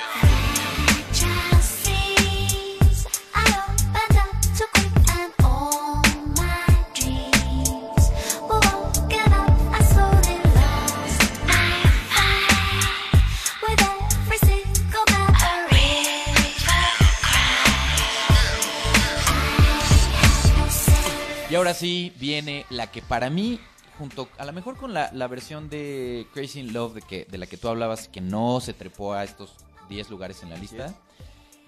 Ahora 21.70 21.78
sí 21.78 22.12
viene 22.18 22.66
la 22.70 22.90
que 22.90 23.00
para 23.02 23.30
mí, 23.30 23.60
junto 23.98 24.28
a 24.38 24.44
lo 24.44 24.52
mejor 24.52 24.76
con 24.76 24.92
la, 24.92 25.10
la 25.12 25.28
versión 25.28 25.68
de 25.70 26.26
Crazy 26.34 26.60
in 26.60 26.72
Love 26.72 26.94
de, 26.94 27.02
que, 27.02 27.24
de 27.26 27.38
la 27.38 27.46
que 27.46 27.56
tú 27.56 27.68
hablabas, 27.68 28.08
que 28.08 28.20
no 28.20 28.60
se 28.60 28.72
trepó 28.74 29.14
a 29.14 29.22
estos 29.24 29.54
10 29.88 30.10
lugares 30.10 30.42
en 30.42 30.50
la 30.50 30.56
lista, 30.56 30.94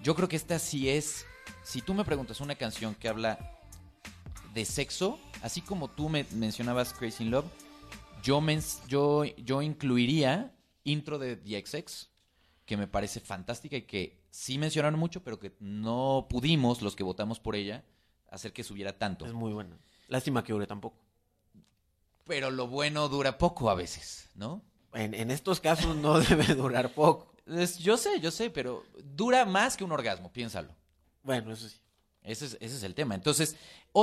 yo 0.01 0.15
creo 0.15 0.27
que 0.27 0.35
esta 0.35 0.59
sí 0.59 0.89
es, 0.89 1.25
si 1.63 1.81
tú 1.81 1.93
me 1.93 2.03
preguntas 2.03 2.41
una 2.41 2.55
canción 2.55 2.95
que 2.95 3.07
habla 3.07 3.39
de 4.53 4.65
sexo, 4.65 5.19
así 5.41 5.61
como 5.61 5.89
tú 5.89 6.09
me 6.09 6.25
mencionabas 6.31 6.93
Crazy 6.93 7.23
in 7.23 7.31
Love, 7.31 7.45
yo, 8.21 8.41
mens- 8.41 8.85
yo, 8.87 9.23
yo 9.23 9.61
incluiría 9.61 10.53
intro 10.83 11.17
de 11.17 11.37
The 11.37 11.63
XX, 11.65 12.09
que 12.65 12.75
me 12.77 12.87
parece 12.87 13.19
fantástica 13.21 13.77
y 13.77 13.83
que 13.83 14.21
sí 14.31 14.57
mencionaron 14.57 14.99
mucho, 14.99 15.23
pero 15.23 15.39
que 15.39 15.55
no 15.59 16.27
pudimos, 16.29 16.81
los 16.81 16.95
que 16.95 17.03
votamos 17.03 17.39
por 17.39 17.55
ella, 17.55 17.83
hacer 18.29 18.51
que 18.51 18.63
subiera 18.63 18.97
tanto. 18.97 19.25
Es 19.25 19.33
muy 19.33 19.53
buena. 19.53 19.77
Lástima 20.07 20.43
que 20.43 20.53
dure 20.53 20.67
tampoco. 20.67 20.97
Pero 22.25 22.51
lo 22.51 22.67
bueno 22.67 23.09
dura 23.09 23.37
poco 23.37 23.69
a 23.69 23.75
veces, 23.75 24.29
¿no? 24.35 24.61
En, 24.93 25.13
en 25.13 25.31
estos 25.31 25.59
casos 25.59 25.95
no 25.95 26.19
debe 26.21 26.55
durar 26.55 26.93
poco. 26.93 27.33
Es- 27.47 27.77
yo 27.79 27.97
sé, 27.97 28.19
yo 28.21 28.31
sé, 28.31 28.49
pero 28.49 28.83
dura 29.03 29.45
más 29.45 29.75
que 29.75 29.83
un 29.83 29.91
orgasmo, 29.91 30.31
piénsalo. 30.31 30.73
Bueno, 31.23 31.51
eso 31.53 31.67
sí. 31.67 31.77
Ese 32.21 32.45
es, 32.45 32.57
ese 32.61 32.77
es 32.77 32.83
el 32.83 32.95
tema. 32.95 33.15
Entonces, 33.15 33.57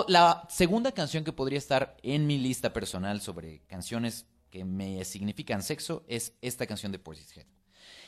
la 0.09 0.47
segunda 0.51 0.93
canción 0.93 1.25
que 1.25 1.33
podría 1.33 1.57
estar 1.59 1.97
en 2.03 2.27
mi 2.27 2.37
lista 2.37 2.73
personal 2.75 3.23
sobre 3.23 3.61
canciones 3.67 4.27
que 4.51 4.65
me 4.67 5.03
significan 5.07 5.63
sexo 5.63 6.05
es 6.07 6.35
esta 6.43 6.67
canción 6.67 6.93
de 6.93 6.99
Portishead. 6.99 7.47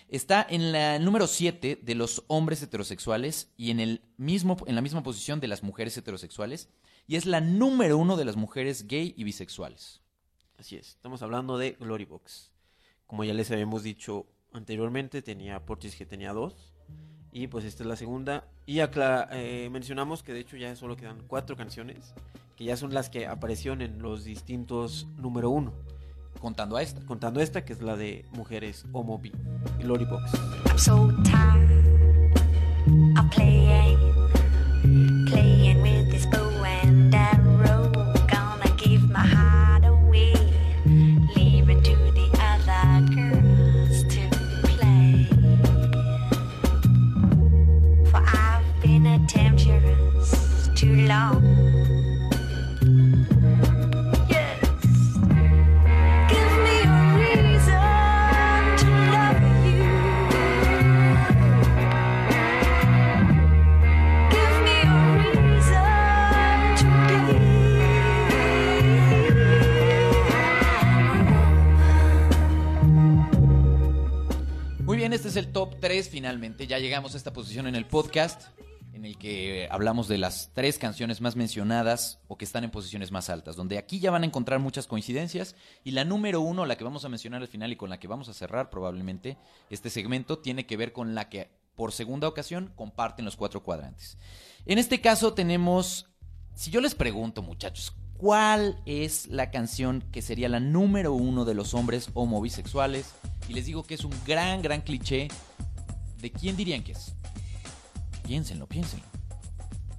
Está 0.09 0.47
en 0.51 0.71
la 0.73 0.99
número 0.99 1.27
7 1.27 1.79
de 1.81 1.95
los 1.95 2.25
hombres 2.27 2.61
heterosexuales 2.63 3.49
y 3.57 3.71
en, 3.71 3.81
el 3.81 4.03
mismo, 4.19 4.59
en 4.67 4.75
la 4.75 4.83
misma 4.83 5.03
posición 5.03 5.41
de 5.41 5.49
las 5.49 5.63
mujeres 5.63 5.97
heterosexuales. 5.97 6.69
Y 7.07 7.17
es 7.17 7.27
la 7.27 7.41
número 7.41 7.99
uno 7.99 8.17
de 8.17 8.25
las 8.25 8.37
mujeres 8.37 8.87
gay 8.87 9.15
y 9.17 9.25
bisexuales. 9.25 10.01
Así 10.59 10.77
es. 10.77 10.89
Estamos 10.91 11.23
hablando 11.23 11.59
de 11.59 11.73
Glory 11.73 12.05
Box. 12.05 12.53
Como 13.07 13.25
ya 13.25 13.35
les 13.35 13.51
habíamos 13.51 13.83
dicho 13.83 14.27
anteriormente, 14.53 15.23
tenía 15.23 15.65
Portis 15.65 15.97
que 15.97 16.07
tenía 16.07 16.33
dos. 16.33 16.73
Y 17.33 17.49
pues 17.49 17.65
esta 17.65 17.83
es 17.83 17.89
la 17.89 17.97
segunda. 17.97 18.49
Y 18.67 18.79
eh, 18.81 19.69
mencionamos 19.73 20.23
que 20.23 20.33
de 20.33 20.41
hecho 20.41 20.57
ya 20.57 20.77
solo 20.77 20.97
quedan 20.97 21.25
cuatro 21.27 21.57
canciones. 21.57 22.15
Que 22.57 22.65
ya 22.65 22.77
son 22.77 22.95
las 22.95 23.11
que 23.11 23.27
aparecieron 23.27 23.83
en 23.83 24.01
los 24.01 24.25
distintos 24.25 25.09
número 25.17 25.51
uno. 25.51 25.73
Contando 26.41 26.77
a 26.77 26.83
esta. 26.83 27.05
Contando 27.05 27.41
esta, 27.41 27.65
que 27.65 27.73
es 27.73 27.83
la 27.83 27.97
de 27.97 28.27
mujeres 28.33 28.85
homo 28.93 29.19
bi. 29.19 29.33
Glory 29.81 30.05
Box. 30.05 30.33
I'm 30.67 30.79
so 30.79 31.11
tired 31.25 32.02
es 75.33 75.37
el 75.39 75.51
top 75.51 75.77
3 75.81 76.11
finalmente. 76.11 76.67
Ya 76.67 76.79
llegamos 76.79 77.15
a 77.15 77.17
esta 77.17 77.33
posición 77.33 77.67
en 77.67 77.75
el 77.75 77.87
podcast 77.87 78.49
en 78.93 79.07
el 79.07 79.17
que 79.17 79.67
hablamos 79.71 80.07
de 80.07 80.19
las 80.19 80.51
tres 80.53 80.77
canciones 80.77 81.23
más 81.23 81.37
mencionadas 81.37 82.21
o 82.29 82.37
que 82.37 82.45
están 82.45 82.65
en 82.65 82.71
posiciones 82.71 83.11
más 83.11 83.31
altas, 83.31 83.57
donde 83.57 83.79
aquí 83.79 83.99
ya 83.99 84.11
van 84.11 84.25
a 84.25 84.27
encontrar 84.27 84.61
muchas 84.61 84.87
coincidencias 84.87 85.57
y 85.85 85.93
la 85.93 86.05
número 86.05 86.43
uno, 86.43 86.67
la 86.67 86.77
que 86.77 86.85
vamos 86.85 87.07
a 87.07 87.09
mencionar 87.09 87.41
al 87.41 87.49
final 87.49 87.73
y 87.73 87.77
con 87.77 87.89
la 87.89 87.99
que 87.99 88.09
vamos 88.09 88.29
a 88.29 88.35
cerrar 88.35 88.69
probablemente 88.69 89.39
este 89.71 89.89
segmento, 89.89 90.39
tiene 90.39 90.67
que 90.67 90.77
ver 90.77 90.93
con 90.93 91.15
la 91.15 91.31
que 91.31 91.49
por 91.77 91.93
segunda 91.93 92.29
ocasión 92.29 92.71
comparten 92.77 93.25
los 93.25 93.37
cuatro 93.37 93.63
cuadrantes. 93.63 94.19
En 94.67 94.77
este 94.77 95.01
caso 95.01 95.33
tenemos, 95.33 96.11
si 96.55 96.71
yo 96.71 96.83
les 96.83 96.95
pregunto 96.95 97.41
muchachos, 97.41 97.95
¿cuál 98.23 98.79
es 98.87 99.27
la 99.27 99.51
canción 99.51 100.01
que 100.13 100.23
sería 100.23 100.49
la 100.49 100.61
número 100.61 101.13
uno 101.13 101.45
de 101.45 101.55
los 101.55 101.75
hombres 101.75 102.09
homo 102.15 102.41
bisexuales? 102.41 103.07
Y 103.49 103.53
les 103.53 103.67
digo 103.67 103.83
que 103.83 103.95
es 103.95 104.05
un 104.05 104.13
gran, 104.25 104.63
gran 104.63 104.83
cliché. 104.83 105.27
¿De 106.21 106.31
quién 106.31 106.57
dirían 106.57 106.85
que 106.85 106.93
es? 106.93 107.15
Piénsenlo, 108.25 108.69
piénsenlo. 108.69 109.05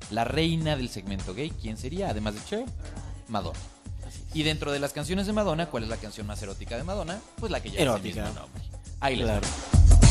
La 0.10 0.24
reina 0.24 0.78
del 0.78 0.88
segmento 0.88 1.34
gay, 1.34 1.50
¿quién 1.50 1.76
sería? 1.76 2.12
Además 2.12 2.36
de 2.36 2.46
Cher, 2.46 2.66
Madonna. 3.28 3.60
Y 4.34 4.44
dentro 4.44 4.72
de 4.72 4.80
las 4.80 4.94
canciones 4.94 5.28
de 5.28 5.34
Madonna, 5.34 5.66
¿cuál 5.66 5.84
es 5.84 5.90
la 5.90 5.98
canción 5.98 6.26
más 6.26 6.42
erótica 6.42 6.78
de 6.78 6.84
Madonna? 6.84 7.20
Pues 7.42 7.52
la 7.52 7.62
que 7.62 7.72
ya 7.72 7.82
es 7.82 7.86
el 7.86 8.02
mismo 8.02 8.24
nombre. 8.24 8.64
Ahí 9.02 9.18
les 9.18 9.26
Claro. 9.26 10.03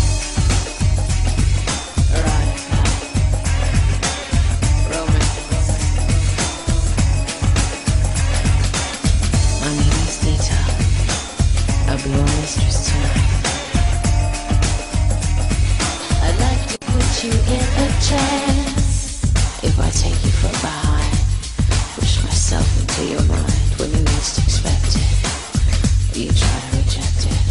Reject 26.74 27.26
it. 27.26 27.42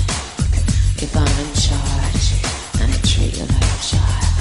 If 1.02 1.16
I'm 1.16 1.24
in 1.24 1.52
charge 1.56 2.28
I 2.76 2.86
treat 3.08 3.38
you 3.38 3.46
like 3.46 3.64
a 3.64 3.82
child. 3.82 4.32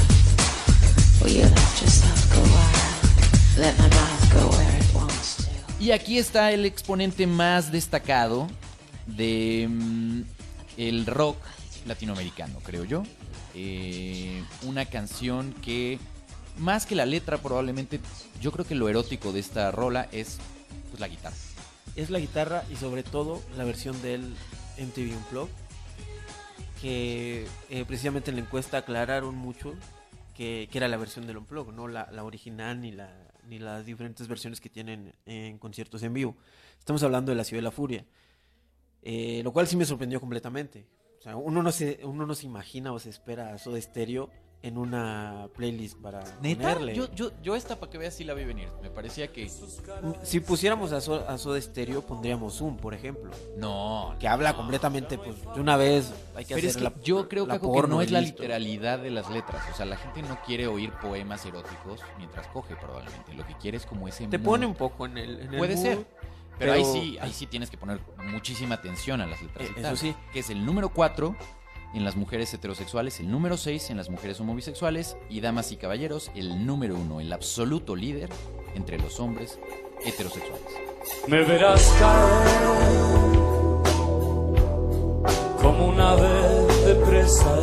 Y 5.79 5.93
aquí 5.93 6.19
está 6.19 6.51
el 6.53 6.67
exponente 6.67 7.27
más 7.27 7.71
destacado 7.71 8.49
de 9.17 9.69
mm, 9.69 10.23
el 10.77 11.07
rock 11.07 11.39
latinoamericano, 11.87 12.59
creo 12.61 12.85
yo. 12.85 13.03
Eh, 13.55 14.43
una 14.63 14.87
canción 14.87 15.53
que, 15.63 15.99
más 16.59 16.87
que 16.87 16.95
la 16.95 17.07
letra, 17.07 17.39
probablemente, 17.39 18.01
yo 18.41 18.53
creo 18.53 18.65
que 18.65 18.75
lo 18.75 18.89
erótico 18.89 19.33
de 19.33 19.41
esta 19.41 19.71
rola 19.71 20.09
es 20.13 20.39
pues, 20.91 21.01
la 21.01 21.09
guitarra. 21.09 21.37
Es 21.97 22.11
la 22.11 22.19
guitarra 22.19 22.65
y 22.73 22.77
sobre 22.77 23.03
todo 23.03 23.43
la 23.57 23.65
versión 23.65 24.01
del 24.03 24.23
MTV 24.79 25.17
Unplugged 25.17 25.53
que 26.81 27.47
eh, 27.69 27.85
precisamente 27.87 28.31
en 28.31 28.37
la 28.37 28.43
encuesta 28.43 28.79
aclararon 28.79 29.35
mucho 29.35 29.75
que, 30.35 30.69
que 30.71 30.79
era 30.79 30.89
la 30.89 30.97
versión 30.97 31.27
del 31.27 31.37
Unplugged, 31.37 31.75
no 31.75 31.89
la, 31.89 32.09
la 32.11 32.25
original 32.25 32.81
ni, 32.81 32.91
la, 32.91 33.13
ni 33.47 33.59
las 33.59 33.85
diferentes 33.85 34.29
versiones 34.29 34.61
que 34.61 34.71
tienen 34.71 35.13
en 35.27 35.59
conciertos 35.59 36.03
en 36.03 36.15
vivo. 36.15 36.37
Estamos 36.79 37.03
hablando 37.03 37.33
de 37.33 37.37
La 37.37 37.45
Ciudad 37.45 37.59
de 37.59 37.65
la 37.65 37.71
Furia, 37.71 38.05
eh, 39.03 39.41
lo 39.45 39.53
cual 39.53 39.67
sí 39.67 39.77
me 39.77 39.85
sorprendió 39.85 40.21
completamente. 40.21 40.87
O 41.19 41.23
sea, 41.23 41.37
uno 41.37 41.63
no 41.63 41.71
se, 41.73 42.01
uno 42.05 42.27
no 42.27 42.35
se 42.35 42.47
imagina 42.47 42.93
o 42.93 42.99
se 42.99 43.11
espera 43.11 43.53
a 43.53 43.59
Soda 43.59 43.81
Stereo 43.81 44.31
en 44.63 44.77
una 44.77 45.49
playlist 45.57 45.97
para 46.01 46.23
¿Neta? 46.43 46.63
ponerle. 46.63 46.95
Yo, 46.95 47.11
yo, 47.15 47.31
yo 47.43 47.57
esta, 47.57 47.77
para 47.81 47.91
que 47.91 47.97
veas, 47.99 48.13
sí 48.15 48.25
la 48.25 48.35
vi 48.35 48.45
venir. 48.45 48.69
Me 48.83 48.91
parecía 48.91 49.33
que... 49.33 49.51
Si 50.23 50.41
pusiéramos 50.41 50.93
a, 50.93 51.01
So- 51.01 51.27
a 51.29 51.39
Soda 51.39 51.59
Stereo, 51.61 52.03
pondríamos 52.03 52.55
Zoom, 52.59 52.77
por 52.77 52.93
ejemplo. 52.93 53.31
No, 53.57 54.15
que 54.21 54.29
habla 54.29 54.55
completamente, 54.57 55.17
pues, 55.17 55.37
de 55.55 55.61
una 55.61 55.77
vez 55.79 56.13
hay 56.35 56.45
que 56.45 56.55
Pero 56.55 56.59
hacer 56.69 56.71
es 56.71 56.77
que 56.77 56.83
la- 56.85 56.95
yo 57.03 57.27
creo 57.29 57.47
la 57.47 57.55
Caco, 57.55 57.73
que 57.83 57.89
no 57.89 58.03
es 58.03 58.11
la 58.11 58.21
listo. 58.21 58.37
literalidad 58.43 58.99
de 58.99 59.11
las 59.11 59.31
letras. 59.31 59.63
O 59.73 59.77
sea, 59.77 59.87
la 59.87 59.97
gente 59.97 60.21
no 60.23 60.39
quiere 60.47 60.67
oír 60.67 60.93
poemas 61.03 61.45
eróticos 61.47 62.01
mientras 62.19 62.47
coge, 62.49 62.77
probablemente. 62.77 63.33
Lo 63.35 63.47
que 63.47 63.55
quiere 63.57 63.79
es 63.79 63.87
como 63.87 64.09
ese. 64.09 64.27
Te 64.27 64.37
mood. 64.39 64.45
pone 64.47 64.67
un 64.67 64.75
poco 64.75 65.07
en 65.07 65.17
el, 65.17 65.41
en 65.41 65.53
el 65.55 65.59
Puede 65.59 65.77
ser. 65.79 66.07
Pero, 66.61 66.75
ahí 66.75 66.85
sí, 66.85 67.19
ahí 67.23 67.33
sí 67.33 67.47
tienes 67.47 67.71
que 67.71 67.79
poner 67.79 68.01
muchísima 68.27 68.75
atención 68.75 69.23
a 69.23 69.27
las 69.27 69.41
letras. 69.41 69.71
Eh, 69.71 69.73
eso 69.79 69.97
sí. 69.97 70.15
Que 70.31 70.41
es 70.41 70.51
el 70.51 70.65
número 70.65 70.91
4 70.91 71.35
en 71.95 72.05
las 72.05 72.17
mujeres 72.17 72.53
heterosexuales, 72.53 73.19
el 73.19 73.31
número 73.31 73.57
6 73.57 73.89
en 73.91 73.97
las 73.97 74.11
mujeres 74.11 74.39
homosexuales 74.41 75.17
y 75.31 75.41
damas 75.41 75.73
y 75.73 75.79
caballeros, 75.79 76.31
el 76.35 76.67
número 76.67 76.97
1, 76.97 77.21
el 77.23 77.33
absoluto 77.33 77.97
líder 77.97 78.29
entre 78.75 78.99
los 78.99 79.19
hombres 79.21 79.59
heterosexuales. 80.05 80.67
Me 81.27 81.43
verás 81.43 81.83
caer 81.99 82.61
como 85.63 85.87
un 85.89 85.99
ave 85.99 86.29
de 86.85 86.95
presa. 87.07 87.57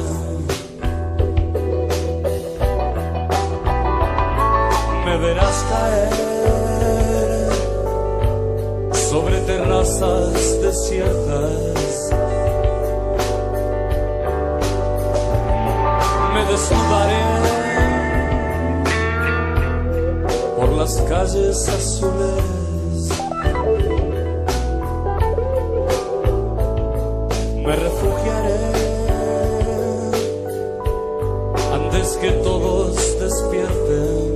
Me 5.05 5.17
verás 5.17 5.65
caer 5.69 6.26
entre 9.13 9.39
terrazas 9.41 10.61
desiertas. 10.61 12.09
Me 16.33 16.45
desnudaré 16.51 17.25
por 20.57 20.69
las 20.73 21.01
calles 21.07 21.69
azules. 21.69 23.09
Me 27.65 27.75
refugiaré 27.75 28.59
antes 31.73 32.17
que 32.17 32.31
todos 32.43 33.19
despierten. 33.19 34.26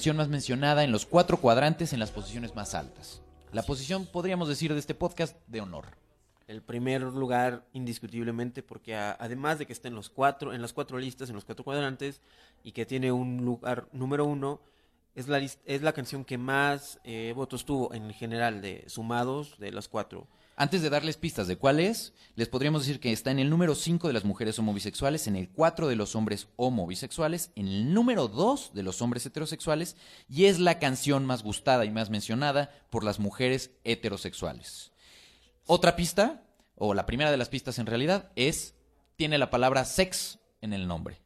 Canción 0.00 0.16
más 0.16 0.28
mencionada 0.28 0.82
en 0.82 0.92
los 0.92 1.04
cuatro 1.04 1.36
cuadrantes 1.36 1.92
en 1.92 1.98
las 1.98 2.10
posiciones 2.10 2.54
más 2.54 2.74
altas. 2.74 3.20
La 3.52 3.62
posición, 3.62 4.06
podríamos 4.06 4.48
decir, 4.48 4.72
de 4.72 4.80
este 4.80 4.94
podcast 4.94 5.36
de 5.46 5.60
honor. 5.60 5.88
El 6.48 6.62
primer 6.62 7.02
lugar, 7.02 7.66
indiscutiblemente, 7.74 8.62
porque 8.62 8.96
además 8.96 9.58
de 9.58 9.66
que 9.66 9.74
está 9.74 9.88
en 9.88 9.94
los 9.94 10.08
cuatro, 10.08 10.54
en 10.54 10.62
las 10.62 10.72
cuatro 10.72 10.98
listas, 10.98 11.28
en 11.28 11.34
los 11.34 11.44
cuatro 11.44 11.66
cuadrantes, 11.66 12.22
y 12.64 12.72
que 12.72 12.86
tiene 12.86 13.12
un 13.12 13.44
lugar 13.44 13.88
número 13.92 14.24
uno, 14.24 14.62
es 15.14 15.28
la, 15.28 15.38
es 15.38 15.82
la 15.82 15.92
canción 15.92 16.24
que 16.24 16.38
más 16.38 16.98
eh, 17.04 17.34
votos 17.36 17.66
tuvo 17.66 17.92
en 17.92 18.10
general 18.14 18.62
de 18.62 18.84
sumados 18.86 19.58
de 19.58 19.70
las 19.70 19.86
cuatro. 19.86 20.28
Antes 20.60 20.82
de 20.82 20.90
darles 20.90 21.16
pistas 21.16 21.48
de 21.48 21.56
cuál 21.56 21.80
es, 21.80 22.12
les 22.34 22.48
podríamos 22.48 22.82
decir 22.82 23.00
que 23.00 23.12
está 23.12 23.30
en 23.30 23.38
el 23.38 23.48
número 23.48 23.74
5 23.74 24.08
de 24.08 24.12
las 24.12 24.26
mujeres 24.26 24.58
homobisexuales, 24.58 25.26
en 25.26 25.34
el 25.34 25.48
4 25.48 25.88
de 25.88 25.96
los 25.96 26.14
hombres 26.14 26.48
homobisexuales, 26.56 27.50
en 27.56 27.66
el 27.66 27.94
número 27.94 28.28
2 28.28 28.74
de 28.74 28.82
los 28.82 29.00
hombres 29.00 29.24
heterosexuales 29.24 29.96
y 30.28 30.44
es 30.44 30.58
la 30.58 30.78
canción 30.78 31.24
más 31.24 31.42
gustada 31.42 31.86
y 31.86 31.90
más 31.90 32.10
mencionada 32.10 32.70
por 32.90 33.04
las 33.04 33.18
mujeres 33.18 33.70
heterosexuales. 33.84 34.92
Otra 35.64 35.96
pista, 35.96 36.42
o 36.74 36.92
la 36.92 37.06
primera 37.06 37.30
de 37.30 37.38
las 37.38 37.48
pistas 37.48 37.78
en 37.78 37.86
realidad, 37.86 38.30
es 38.36 38.74
tiene 39.16 39.38
la 39.38 39.48
palabra 39.48 39.86
sex 39.86 40.40
en 40.60 40.74
el 40.74 40.86
nombre. 40.86 41.22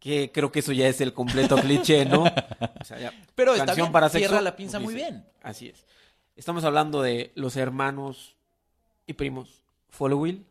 Que 0.00 0.32
creo 0.32 0.50
que 0.50 0.58
eso 0.58 0.72
ya 0.72 0.88
es 0.88 1.00
el 1.00 1.14
completo 1.14 1.54
cliché, 1.58 2.06
¿no? 2.06 2.24
O 2.24 2.84
sea, 2.84 2.98
ya, 2.98 3.12
Pero 3.36 3.52
está 3.52 3.66
canción 3.66 3.84
bien, 3.84 3.92
para 3.92 4.08
cierra 4.08 4.30
sexo, 4.30 4.42
la 4.42 4.56
pinza 4.56 4.80
muy 4.80 4.96
bien. 4.96 5.24
Así 5.44 5.68
es. 5.68 5.86
Estamos 6.34 6.64
hablando 6.64 7.02
de 7.02 7.30
los 7.36 7.56
hermanos 7.56 8.37
y 9.08 9.14
primos 9.14 9.64
Followill, 9.88 10.46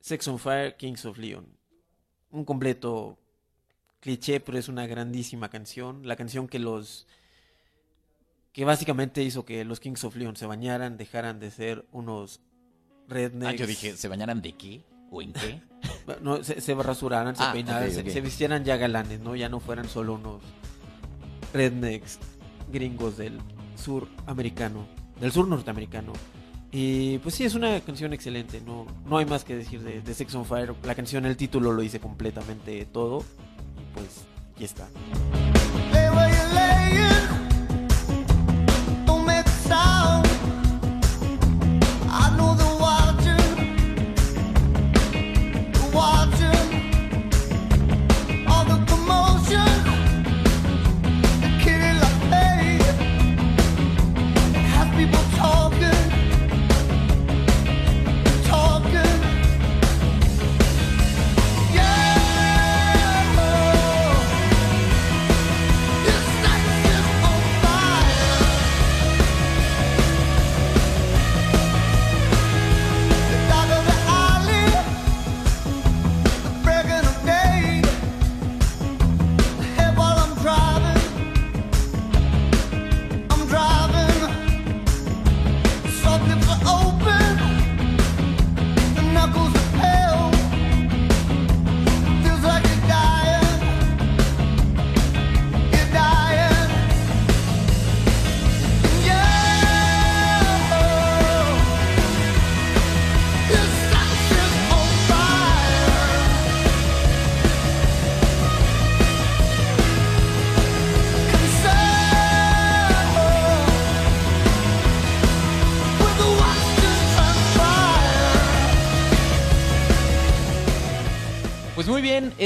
Sex 0.00 0.28
on 0.28 0.38
Fire, 0.38 0.76
Kings 0.76 1.04
of 1.04 1.18
Leon. 1.18 1.46
Un 2.30 2.44
completo 2.44 3.18
cliché, 4.00 4.38
pero 4.38 4.58
es 4.58 4.68
una 4.68 4.86
grandísima 4.86 5.48
canción. 5.48 6.06
La 6.06 6.14
canción 6.14 6.46
que 6.46 6.58
los 6.60 7.06
que 8.52 8.64
básicamente 8.64 9.22
hizo 9.22 9.44
que 9.44 9.64
los 9.64 9.80
Kings 9.80 10.04
of 10.04 10.14
Leon 10.16 10.36
se 10.36 10.46
bañaran, 10.46 10.96
dejaran 10.96 11.40
de 11.40 11.50
ser 11.50 11.86
unos 11.90 12.40
rednecks. 13.08 13.52
Ah, 13.54 13.56
yo 13.56 13.66
dije, 13.66 13.96
¿se 13.96 14.08
bañaran 14.08 14.42
de 14.42 14.52
qué? 14.52 14.84
¿O 15.10 15.22
en 15.22 15.32
qué? 15.32 15.60
No, 16.22 16.42
se, 16.42 16.60
se 16.62 16.74
rasuraran, 16.74 17.36
se 17.36 17.42
Ah, 17.42 17.52
peinaran. 17.52 17.90
Se, 17.90 18.20
vistieran 18.22 18.64
ya 18.64 18.76
galanes, 18.78 19.20
¿no? 19.20 19.36
Ya 19.36 19.50
no 19.50 19.60
fueran 19.60 19.88
solo 19.88 20.14
unos 20.14 20.42
rednecks 21.52 22.18
gringos 22.72 23.18
del 23.18 23.38
sur 23.76 24.08
americano, 24.26 24.86
del 25.20 25.32
sur 25.32 25.46
norteamericano. 25.46 26.14
Y 26.70 27.18
pues 27.18 27.34
sí, 27.34 27.44
es 27.44 27.54
una 27.54 27.80
canción 27.80 28.12
excelente, 28.12 28.60
no, 28.60 28.86
no 29.06 29.18
hay 29.18 29.24
más 29.24 29.44
que 29.44 29.56
decir 29.56 29.80
de, 29.80 30.14
Sex 30.14 30.34
on 30.34 30.44
Fire. 30.44 30.74
La 30.84 30.94
canción, 30.94 31.24
el 31.24 31.36
título 31.36 31.72
lo 31.72 31.80
dice 31.80 31.98
completamente 31.98 32.84
todo. 32.86 33.20
Y 33.20 33.94
pues, 33.94 34.26
ya 34.58 34.64
está. 34.66 34.88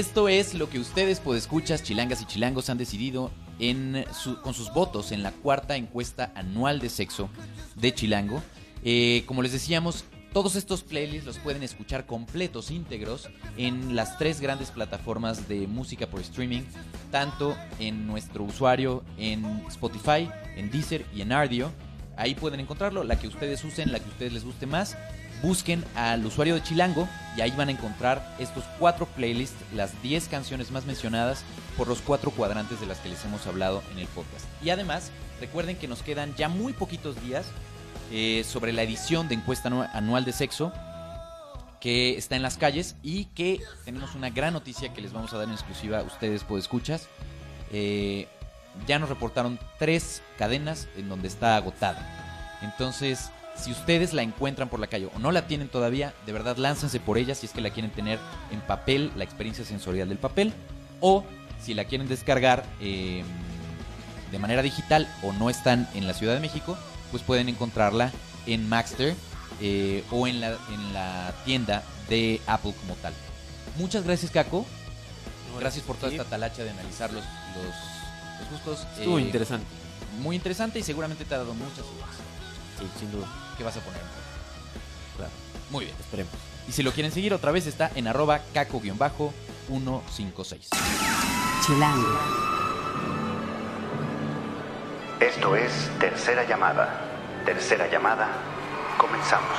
Esto 0.03 0.29
es 0.29 0.55
lo 0.55 0.69
que 0.69 0.81
ustedes, 0.81 1.21
pues 1.21 1.43
escuchas, 1.43 1.85
chilangas 1.85 2.21
y 2.21 2.25
chilangos, 2.27 2.69
han 2.71 2.77
decidido 2.77 3.31
con 4.43 4.53
sus 4.53 4.73
votos 4.75 5.13
en 5.13 5.23
la 5.23 5.31
cuarta 5.31 5.77
encuesta 5.77 6.33
anual 6.35 6.81
de 6.81 6.89
sexo 6.89 7.31
de 7.77 7.95
Chilango. 7.95 8.43
Eh, 8.83 9.23
como 9.27 9.43
les 9.43 9.53
decíamos, 9.53 10.05
todos 10.33 10.57
estos 10.57 10.83
playlists 10.83 11.25
los 11.25 11.39
pueden 11.39 11.63
escuchar 11.63 12.05
completos, 12.05 12.73
íntegros, 12.73 13.31
en 13.57 13.95
las 13.95 14.19
tres 14.19 14.41
grandes 14.41 14.73
plataformas 14.73 15.47
de 15.47 15.69
música 15.69 16.09
por 16.09 16.21
streaming, 16.21 16.63
tanto 17.13 17.57
en 17.79 18.09
nuestro 18.09 18.43
usuario 18.43 19.05
en 19.19 19.45
Spotify, 19.69 20.29
en 20.57 20.69
Deezer 20.73 21.07
y 21.15 21.21
en 21.21 21.31
Ardio. 21.31 21.71
Ahí 22.17 22.35
pueden 22.35 22.59
encontrarlo, 22.59 23.05
la 23.05 23.21
que 23.21 23.29
ustedes 23.29 23.63
usen, 23.63 23.93
la 23.93 24.01
que 24.01 24.07
a 24.07 24.09
ustedes 24.09 24.33
les 24.33 24.45
guste 24.45 24.67
más. 24.67 24.97
Busquen 25.43 25.85
al 25.97 26.25
usuario 26.25 26.55
de 26.55 26.63
Chilango 26.63 27.09
y 27.37 27.41
ahí 27.41 27.51
van 27.53 27.69
a 27.69 27.73
encontrar 27.73 28.37
estos 28.39 28.63
cuatro 28.79 29.07
playlists, 29.07 29.57
las 29.75 30.01
10 30.03 30.29
canciones 30.29 30.71
más 30.71 30.85
mencionadas 30.85 31.43
por 31.77 31.89
los 31.89 32.01
cuatro 32.01 32.31
cuadrantes 32.31 32.81
de 32.81 32.87
las 32.87 32.99
que 32.99 33.09
les 33.09 33.25
hemos 33.25 33.47
hablado 33.47 33.83
en 33.93 33.99
el 33.99 34.07
podcast. 34.09 34.45
Y 34.63 34.71
además, 34.71 35.11
recuerden 35.41 35.77
que 35.77 35.89
nos 35.89 36.03
quedan 36.03 36.35
ya 36.37 36.49
muy 36.49 36.73
poquitos 36.73 37.21
días 37.25 37.47
eh, 38.13 38.45
sobre 38.49 38.73
la 38.73 38.83
edición 38.83 39.27
de 39.29 39.35
encuesta 39.35 39.69
anu- 39.71 39.89
anual 39.93 40.25
de 40.25 40.33
sexo. 40.33 40.73
que 41.81 42.17
está 42.17 42.37
en 42.37 42.43
las 42.43 42.57
calles 42.59 42.95
y 43.03 43.25
que 43.35 43.61
tenemos 43.85 44.15
una 44.15 44.31
gran 44.31 44.53
noticia 44.53 44.95
que 44.95 45.01
les 45.01 45.13
vamos 45.13 45.33
a 45.33 45.39
dar 45.39 45.49
en 45.49 45.53
exclusiva 45.55 45.99
a 45.99 46.03
ustedes, 46.03 46.45
por 46.45 46.59
escuchas. 46.61 47.09
Eh, 47.73 48.29
ya 48.87 49.01
nos 49.01 49.09
reportaron 49.09 49.59
tres 49.81 50.23
cadenas 50.39 50.87
en 50.97 51.09
donde 51.09 51.27
está 51.27 51.57
agotada. 51.57 52.59
Entonces, 52.63 53.31
si 53.57 53.71
ustedes 53.71 54.13
la 54.13 54.23
encuentran 54.23 54.69
por 54.69 54.81
la 54.81 54.87
calle 54.87 55.09
o 55.15 55.19
no 55.19 55.31
la 55.33 55.47
tienen 55.47 55.69
todavía, 55.69 56.15
de 56.27 56.33
verdad 56.33 56.57
láncense 56.57 57.01
por 57.01 57.19
ella 57.19 57.35
si 57.35 57.47
es 57.47 57.53
que 57.53 57.61
la 57.61 57.71
quieren 57.71 57.91
tener 57.93 58.19
en 58.51 58.61
papel, 58.61 59.13
la 59.17 59.25
experiencia 59.25 59.65
sensorial 59.65 60.09
del 60.09 60.19
papel, 60.19 60.53
o 61.01 61.25
si 61.63 61.75
la 61.75 61.85
quieren 61.85 62.09
descargar 62.09 62.65
eh, 62.81 63.23
de 64.31 64.39
manera 64.39 64.63
digital 64.63 65.07
o 65.23 65.33
no 65.33 65.51
están 65.51 65.89
en 65.95 66.07
la 66.07 66.15
Ciudad 66.15 66.35
de 66.35 66.41
México, 66.41 66.77
pues 67.11 67.23
pueden 67.23 67.49
encontrarla 67.49 68.11
en 68.47 68.69
Maxter 68.69 69.15
eh, 69.61 70.03
o 70.11 70.27
en 70.27 70.41
la, 70.41 70.49
en 70.73 70.93
la 70.95 71.33
tienda 71.45 71.83
de 72.09 72.41
Apple 72.47 72.75
como 72.81 72.95
tal. 72.97 73.13
Muchas 73.77 74.05
gracias, 74.05 74.31
Caco. 74.33 74.67
Gracias 75.61 75.85
por 75.85 75.97
toda 75.97 76.11
esta 76.11 76.25
talacha 76.25 76.65
de 76.65 76.71
analizar 76.71 77.13
los, 77.13 77.23
los, 77.55 78.41
los 78.41 78.51
gustos. 78.51 78.87
Estuvo 78.99 79.19
Eh, 79.19 79.23
interesante. 79.23 79.67
Muy 80.21 80.35
interesante 80.37 80.79
y 80.79 80.83
seguramente 80.83 81.25
te 81.25 81.35
ha 81.35 81.39
dado 81.39 81.55
muchas 81.55 81.79
ideas. 81.95 82.09
Sí, 82.83 82.91
sin 82.99 83.13
duda. 83.13 83.27
¿Qué 83.57 83.63
vas 83.63 83.77
a 83.77 83.81
poner? 83.81 84.01
Claro. 85.17 85.31
Muy 85.71 85.85
bien. 85.85 85.97
Esperemos. 86.01 86.33
Y 86.69 86.73
si 86.73 86.83
lo 86.83 86.91
quieren 86.93 87.13
seguir 87.13 87.33
otra 87.33 87.53
vez 87.53 87.67
está 87.67 87.91
en 87.95 88.09
arroba 88.09 88.41
caco-156. 88.53 90.69
Chilango. 91.65 92.19
Esto 95.21 95.55
es 95.55 95.91
Tercera 96.01 96.45
Llamada. 96.49 97.01
Tercera 97.45 97.89
Llamada. 97.89 98.29
Comenzamos. 98.99 99.57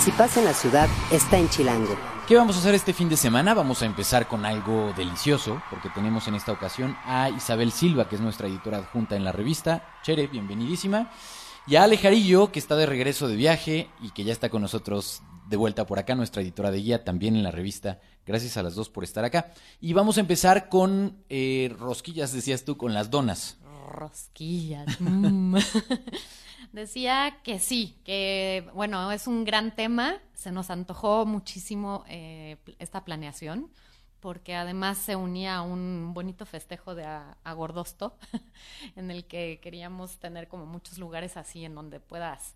Si 0.00 0.12
pasa 0.12 0.38
en 0.40 0.46
la 0.46 0.54
ciudad, 0.54 0.88
está 1.10 1.38
en 1.38 1.48
Chilango. 1.48 1.98
¿Qué 2.28 2.36
vamos 2.36 2.54
a 2.56 2.60
hacer 2.60 2.76
este 2.76 2.92
fin 2.92 3.08
de 3.08 3.16
semana? 3.16 3.54
Vamos 3.54 3.82
a 3.82 3.86
empezar 3.86 4.28
con 4.28 4.46
algo 4.46 4.92
delicioso, 4.96 5.60
porque 5.68 5.90
tenemos 5.90 6.28
en 6.28 6.36
esta 6.36 6.52
ocasión 6.52 6.96
a 7.04 7.28
Isabel 7.28 7.72
Silva, 7.72 8.08
que 8.08 8.14
es 8.14 8.20
nuestra 8.20 8.46
editora 8.46 8.78
adjunta 8.78 9.16
en 9.16 9.24
la 9.24 9.32
revista. 9.32 9.98
Chere, 10.04 10.28
bienvenidísima. 10.28 11.10
Y 11.70 11.76
a 11.76 11.84
Ale 11.84 11.98
Jarillo, 11.98 12.50
que 12.50 12.58
está 12.58 12.74
de 12.74 12.84
regreso 12.84 13.28
de 13.28 13.36
viaje 13.36 13.88
y 14.02 14.10
que 14.10 14.24
ya 14.24 14.32
está 14.32 14.48
con 14.48 14.60
nosotros 14.60 15.22
de 15.48 15.56
vuelta 15.56 15.86
por 15.86 16.00
acá, 16.00 16.16
nuestra 16.16 16.42
editora 16.42 16.72
de 16.72 16.78
guía, 16.78 17.04
también 17.04 17.36
en 17.36 17.44
la 17.44 17.52
revista. 17.52 18.00
Gracias 18.26 18.56
a 18.56 18.64
las 18.64 18.74
dos 18.74 18.88
por 18.88 19.04
estar 19.04 19.24
acá. 19.24 19.52
Y 19.80 19.92
vamos 19.92 20.16
a 20.16 20.20
empezar 20.20 20.68
con 20.68 21.22
eh, 21.28 21.72
rosquillas, 21.78 22.32
decías 22.32 22.64
tú, 22.64 22.76
con 22.76 22.92
las 22.92 23.08
donas. 23.08 23.56
Rosquillas. 23.86 25.00
mm. 25.00 25.58
Decía 26.72 27.38
que 27.44 27.60
sí, 27.60 27.94
que 28.04 28.68
bueno, 28.74 29.12
es 29.12 29.28
un 29.28 29.44
gran 29.44 29.76
tema. 29.76 30.16
Se 30.34 30.50
nos 30.50 30.70
antojó 30.70 31.24
muchísimo 31.24 32.04
eh, 32.08 32.56
esta 32.80 33.04
planeación, 33.04 33.70
porque 34.20 34.54
además 34.54 34.98
se 34.98 35.16
unía 35.16 35.56
a 35.56 35.62
un 35.62 36.12
bonito 36.14 36.46
festejo 36.46 36.94
de 36.94 37.04
a- 37.04 37.36
en 38.96 39.10
el 39.10 39.24
que 39.26 39.60
queríamos 39.62 40.18
tener 40.18 40.48
como 40.48 40.66
muchos 40.66 40.98
lugares 40.98 41.36
así 41.36 41.64
en 41.64 41.74
donde 41.74 42.00
puedas 42.00 42.54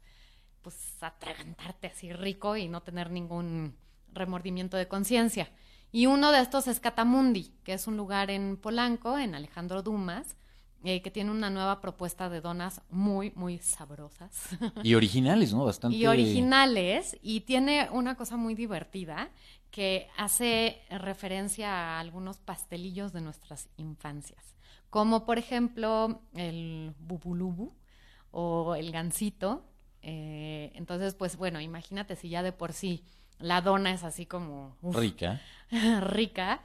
pues 0.63 1.03
atragantarte 1.03 1.89
así 1.89 2.13
rico 2.13 2.57
y 2.57 2.69
no 2.69 2.83
tener 2.83 3.11
ningún 3.11 3.77
remordimiento 4.13 4.77
de 4.77 4.89
conciencia. 4.89 5.51
Y 5.93 6.07
uno 6.07 6.33
de 6.33 6.41
estos 6.41 6.67
es 6.69 6.81
Catamundi, 6.81 7.53
que 7.65 7.75
es 7.75 7.87
un 7.87 7.97
lugar 7.97 8.31
en 8.31 8.57
Polanco, 8.57 9.19
en 9.19 9.35
Alejandro 9.35 9.83
Dumas, 9.83 10.37
eh, 10.87 11.01
que 11.01 11.11
tiene 11.11 11.31
una 11.31 11.49
nueva 11.49 11.81
propuesta 11.81 12.29
de 12.29 12.43
donas 12.43 12.83
muy, 12.91 13.33
muy 13.37 13.57
sabrosas. 13.59 14.51
Y 14.83 14.95
originales, 14.95 15.55
¿no? 15.55 15.65
Bastante. 15.65 15.97
Y 15.97 16.07
originales, 16.07 17.17
y 17.23 17.41
tiene 17.41 17.89
una 17.91 18.17
cosa 18.17 18.37
muy 18.37 18.55
divertida 18.55 19.31
que 19.71 20.09
hace 20.19 20.83
referencia 20.91 21.71
a 21.73 22.01
algunos 22.01 22.37
pastelillos 22.37 23.15
de 23.15 23.23
nuestras 23.23 23.71
infancias, 23.79 24.57
como 24.91 25.25
por 25.25 25.39
ejemplo 25.39 26.21
el 26.35 26.95
bubulubu 26.99 27.73
o 28.31 28.75
el 28.75 28.93
gansito. 28.93 29.65
Eh, 30.03 30.71
entonces, 30.75 31.15
pues 31.15 31.39
bueno, 31.39 31.63
imagínate 31.63 32.15
si 32.15 32.29
ya 32.29 32.43
de 32.43 32.53
por 32.53 32.75
sí 32.75 33.05
la 33.39 33.61
dona 33.61 33.93
es 33.93 34.05
así 34.05 34.27
como 34.27 34.77
uf, 34.83 34.97
Rica. 34.97 35.41
rica. 36.01 36.63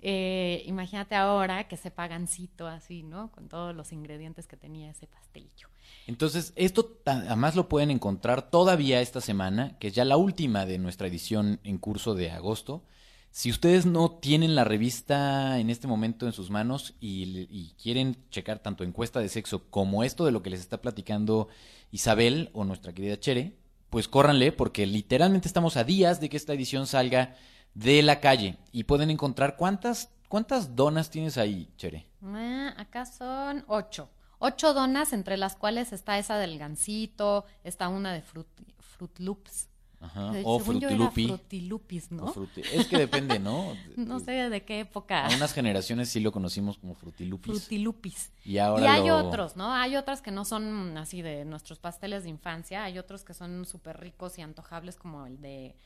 eh, 0.00 0.62
imagínate 0.66 1.14
ahora 1.14 1.68
que 1.68 1.76
sepa 1.76 2.08
gansito 2.08 2.66
así, 2.66 3.02
¿no? 3.02 3.30
Con 3.32 3.48
todos 3.48 3.74
los 3.74 3.92
ingredientes 3.92 4.46
que 4.46 4.56
tenía 4.56 4.90
ese 4.90 5.06
pastelillo. 5.06 5.68
Entonces, 6.06 6.52
esto 6.56 6.98
además 7.06 7.54
lo 7.54 7.68
pueden 7.68 7.90
encontrar 7.90 8.50
todavía 8.50 9.00
esta 9.00 9.20
semana, 9.20 9.78
que 9.78 9.88
es 9.88 9.94
ya 9.94 10.04
la 10.04 10.16
última 10.16 10.66
de 10.66 10.78
nuestra 10.78 11.06
edición 11.06 11.60
en 11.64 11.78
curso 11.78 12.14
de 12.14 12.30
agosto. 12.30 12.82
Si 13.30 13.50
ustedes 13.50 13.86
no 13.86 14.10
tienen 14.10 14.54
la 14.54 14.64
revista 14.64 15.58
en 15.58 15.70
este 15.70 15.86
momento 15.86 16.26
en 16.26 16.32
sus 16.32 16.50
manos 16.50 16.94
y, 17.00 17.46
y 17.50 17.74
quieren 17.82 18.16
checar 18.30 18.58
tanto 18.58 18.84
encuesta 18.84 19.20
de 19.20 19.28
sexo 19.28 19.70
como 19.70 20.04
esto 20.04 20.24
de 20.24 20.32
lo 20.32 20.42
que 20.42 20.50
les 20.50 20.60
está 20.60 20.82
platicando 20.82 21.48
Isabel 21.92 22.50
o 22.52 22.64
nuestra 22.64 22.92
querida 22.92 23.18
Chere, 23.18 23.56
pues 23.92 24.08
córranle 24.08 24.52
porque 24.52 24.86
literalmente 24.86 25.46
estamos 25.46 25.76
a 25.76 25.84
días 25.84 26.18
de 26.18 26.30
que 26.30 26.38
esta 26.38 26.54
edición 26.54 26.86
salga 26.86 27.36
de 27.74 28.02
la 28.02 28.20
calle 28.20 28.56
y 28.72 28.84
pueden 28.84 29.10
encontrar 29.10 29.56
cuántas 29.56 30.08
cuántas 30.28 30.74
donas 30.74 31.10
tienes 31.10 31.36
ahí, 31.36 31.70
Chere. 31.76 32.06
Ah, 32.24 32.72
acá 32.78 33.04
son 33.04 33.64
ocho. 33.68 34.08
Ocho 34.38 34.72
donas, 34.72 35.12
entre 35.12 35.36
las 35.36 35.56
cuales 35.56 35.92
está 35.92 36.18
esa 36.18 36.38
del 36.38 36.58
gansito, 36.58 37.44
está 37.64 37.88
una 37.88 38.14
de 38.14 38.22
Fruit, 38.22 38.48
Fruit 38.80 39.18
Loops. 39.18 39.68
Ajá, 40.02 40.36
Eh, 40.36 40.42
o 40.44 40.58
según 40.58 40.80
yo 40.80 40.88
era 40.88 41.10
Frutilupi. 41.12 41.26
Frutilupis, 41.28 42.10
¿no? 42.10 42.24
O 42.24 42.34
fruti- 42.34 42.64
Es 42.72 42.86
que 42.88 42.98
depende, 42.98 43.38
¿no? 43.38 43.76
no 43.96 44.18
sé 44.18 44.32
de 44.50 44.64
qué 44.64 44.80
época. 44.80 45.26
A 45.26 45.36
unas 45.36 45.52
generaciones 45.54 46.08
sí 46.08 46.18
lo 46.18 46.32
conocimos 46.32 46.76
como 46.78 46.94
frutilupis. 46.94 47.52
Frutilupis. 47.60 48.32
Y 48.44 48.58
ahora 48.58 48.84
y 48.84 48.88
hay 48.88 49.06
lo- 49.08 49.16
otros, 49.28 49.54
¿no? 49.56 49.72
Hay 49.72 49.94
otras 49.96 50.20
que 50.20 50.32
no 50.32 50.44
son 50.44 50.98
así 50.98 51.22
de 51.22 51.44
nuestros 51.44 51.78
pasteles 51.78 52.24
de 52.24 52.30
infancia, 52.30 52.82
hay 52.82 52.98
otros 52.98 53.22
que 53.24 53.32
son 53.32 53.64
súper 53.64 54.00
ricos 54.00 54.38
y 54.38 54.42
antojables 54.42 54.96
como 54.96 55.24
el 55.26 55.40
de 55.40 55.76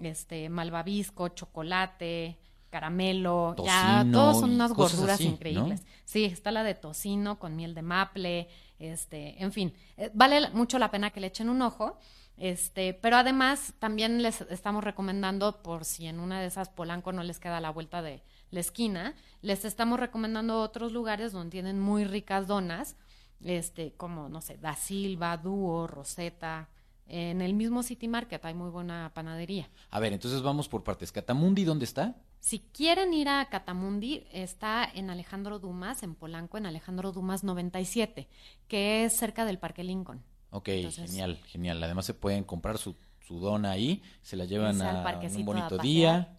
este 0.00 0.48
malvavisco, 0.48 1.28
chocolate, 1.28 2.38
caramelo, 2.70 3.54
ya 3.64 4.04
todos 4.12 4.40
son 4.40 4.50
unas 4.52 4.72
gorduras 4.72 5.14
así, 5.16 5.24
¿no? 5.26 5.30
increíbles. 5.34 5.82
Sí, 6.04 6.24
está 6.24 6.50
la 6.50 6.62
de 6.64 6.74
tocino 6.74 7.38
con 7.38 7.54
miel 7.56 7.74
de 7.74 7.82
maple, 7.82 8.48
este, 8.78 9.42
en 9.42 9.52
fin, 9.52 9.72
eh, 9.96 10.10
vale 10.14 10.50
mucho 10.50 10.78
la 10.78 10.90
pena 10.90 11.10
que 11.10 11.20
le 11.20 11.26
echen 11.28 11.48
un 11.48 11.62
ojo. 11.62 11.98
Este, 12.40 12.94
pero 12.94 13.18
además 13.18 13.74
también 13.78 14.22
les 14.22 14.40
estamos 14.40 14.82
recomendando 14.82 15.62
por 15.62 15.84
si 15.84 16.06
en 16.06 16.18
una 16.18 16.40
de 16.40 16.46
esas 16.46 16.70
Polanco 16.70 17.12
no 17.12 17.22
les 17.22 17.38
queda 17.38 17.60
la 17.60 17.68
vuelta 17.68 18.00
de 18.00 18.22
la 18.50 18.60
esquina, 18.60 19.14
les 19.42 19.66
estamos 19.66 20.00
recomendando 20.00 20.62
otros 20.62 20.90
lugares 20.92 21.32
donde 21.32 21.50
tienen 21.50 21.78
muy 21.78 22.04
ricas 22.04 22.46
donas, 22.46 22.96
este, 23.44 23.92
como 23.92 24.30
no 24.30 24.40
sé, 24.40 24.56
Da 24.56 24.74
Silva, 24.74 25.36
Dúo, 25.36 25.86
Rosetta, 25.86 26.70
en 27.06 27.42
el 27.42 27.52
mismo 27.52 27.82
City 27.82 28.08
Market 28.08 28.42
hay 28.46 28.54
muy 28.54 28.70
buena 28.70 29.10
panadería. 29.12 29.68
A 29.90 30.00
ver, 30.00 30.14
entonces 30.14 30.40
vamos 30.40 30.66
por 30.66 30.82
partes. 30.82 31.12
Catamundi, 31.12 31.64
¿dónde 31.64 31.84
está? 31.84 32.16
Si 32.38 32.60
quieren 32.60 33.12
ir 33.12 33.28
a 33.28 33.46
Catamundi, 33.50 34.24
está 34.32 34.88
en 34.94 35.10
Alejandro 35.10 35.58
Dumas, 35.58 36.02
en 36.02 36.14
Polanco, 36.14 36.56
en 36.56 36.64
Alejandro 36.64 37.12
Dumas 37.12 37.44
97, 37.44 38.28
que 38.66 39.04
es 39.04 39.14
cerca 39.14 39.44
del 39.44 39.58
Parque 39.58 39.84
Lincoln. 39.84 40.22
Ok, 40.50 40.68
Entonces- 40.68 41.10
genial, 41.10 41.40
genial. 41.46 41.82
Además 41.82 42.06
se 42.06 42.14
pueden 42.14 42.44
comprar 42.44 42.78
su, 42.78 42.96
su 43.26 43.38
dona 43.40 43.70
ahí, 43.72 44.02
se 44.22 44.36
la 44.36 44.44
llevan 44.44 44.80
a 44.82 45.18
un 45.36 45.44
bonito 45.44 45.78
a 45.78 45.82
día. 45.82 46.36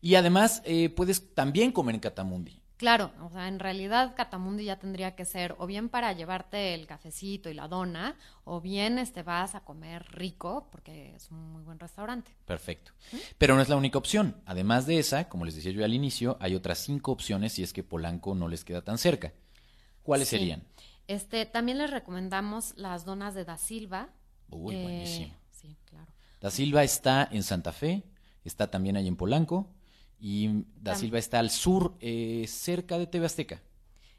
Y 0.00 0.16
además 0.16 0.60
eh, 0.66 0.90
puedes 0.90 1.34
también 1.34 1.72
comer 1.72 1.94
en 1.94 2.00
Catamundi. 2.02 2.60
Claro, 2.76 3.12
o 3.22 3.30
sea, 3.30 3.46
en 3.48 3.60
realidad 3.60 4.14
Catamundi 4.16 4.64
ya 4.64 4.78
tendría 4.78 5.14
que 5.14 5.24
ser 5.24 5.54
o 5.58 5.66
bien 5.66 5.88
para 5.88 6.12
llevarte 6.12 6.74
el 6.74 6.86
cafecito 6.86 7.48
y 7.48 7.54
la 7.54 7.68
dona, 7.68 8.16
o 8.42 8.60
bien 8.60 8.98
este 8.98 9.22
vas 9.22 9.54
a 9.54 9.60
comer 9.60 10.04
rico, 10.10 10.68
porque 10.72 11.14
es 11.14 11.30
un 11.30 11.52
muy 11.52 11.62
buen 11.62 11.78
restaurante. 11.78 12.32
Perfecto. 12.44 12.92
Pero 13.38 13.54
no 13.54 13.62
es 13.62 13.68
la 13.68 13.76
única 13.76 13.96
opción. 13.96 14.36
Además 14.44 14.86
de 14.86 14.98
esa, 14.98 15.28
como 15.28 15.44
les 15.46 15.54
decía 15.54 15.70
yo 15.72 15.84
al 15.84 15.94
inicio, 15.94 16.36
hay 16.40 16.54
otras 16.56 16.78
cinco 16.78 17.12
opciones 17.12 17.52
si 17.52 17.62
es 17.62 17.72
que 17.72 17.84
Polanco 17.84 18.34
no 18.34 18.48
les 18.48 18.64
queda 18.64 18.82
tan 18.82 18.98
cerca. 18.98 19.32
¿Cuáles 20.02 20.28
Sí. 20.28 20.36
serían? 20.36 20.64
Este, 21.06 21.46
también 21.46 21.78
les 21.78 21.90
recomendamos 21.90 22.74
las 22.76 23.04
donas 23.04 23.34
de 23.34 23.44
Da 23.44 23.56
Silva. 23.58 24.08
Uy, 24.50 24.74
Eh, 24.74 24.82
buenísimo. 24.82 25.34
Sí, 25.50 25.76
claro. 25.84 26.12
Da 26.40 26.50
Silva 26.50 26.82
está 26.82 27.28
en 27.30 27.42
Santa 27.42 27.72
Fe, 27.72 28.02
está 28.44 28.70
también 28.70 28.96
ahí 28.96 29.08
en 29.08 29.16
Polanco, 29.16 29.70
y 30.18 30.64
Da 30.76 30.94
Silva 30.94 31.18
está 31.18 31.38
al 31.38 31.50
sur, 31.50 31.96
eh, 32.00 32.44
cerca 32.48 32.98
de 32.98 33.06
TV 33.06 33.26
Azteca. 33.26 33.62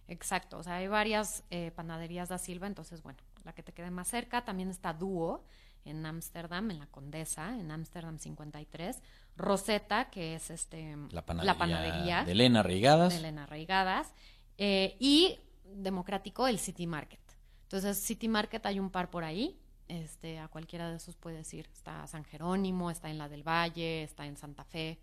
Exacto, 0.08 0.58
o 0.60 0.64
sea, 0.64 0.76
hay 0.76 0.88
varias 0.88 1.44
eh, 1.50 1.72
panaderías 1.76 2.30
Da 2.30 2.38
Silva, 2.38 2.68
entonces, 2.68 3.02
bueno, 3.02 3.20
la 3.44 3.54
que 3.54 3.64
te 3.64 3.74
quede 3.74 3.90
más 3.92 4.08
cerca. 4.08 4.44
También 4.46 4.70
está 4.70 4.94
Dúo 4.94 5.44
en 5.84 6.06
Ámsterdam, 6.06 6.70
en 6.72 6.80
la 6.80 6.88
Condesa, 6.88 7.58
en 7.60 7.72
Ámsterdam 7.72 8.18
53. 8.20 9.02
Rosetta, 9.38 10.10
que 10.10 10.36
es 10.36 10.50
este 10.50 10.96
La 11.12 11.26
panadería, 11.26 11.58
panadería 11.58 12.24
de 12.24 12.32
Elena 12.32 12.64
Reigadas. 12.64 13.14
de 13.14 13.20
Elena 13.20 13.46
Reigadas. 13.46 14.14
eh, 14.58 14.96
y 15.00 15.40
Democrático, 15.74 16.48
el 16.48 16.60
City 16.60 16.88
Market. 16.88 17.20
Entonces, 17.64 17.98
City 17.98 18.28
Market 18.28 18.66
hay 18.66 18.80
un 18.80 18.90
par 18.90 19.10
por 19.10 19.24
ahí. 19.24 19.58
este, 19.88 20.40
a 20.40 20.48
cualquiera 20.48 20.90
de 20.90 20.98
esos 20.98 21.16
puedes 21.16 21.54
ir. 21.54 21.68
Está 21.72 22.08
San 22.08 22.24
Jerónimo, 22.26 22.90
está 22.90 23.10
en 23.12 23.18
la 23.20 23.30
del 23.30 23.44
Valle, 23.48 24.02
está 24.04 24.26
en 24.26 24.36
Santa 24.36 24.64
Fe. 24.64 24.98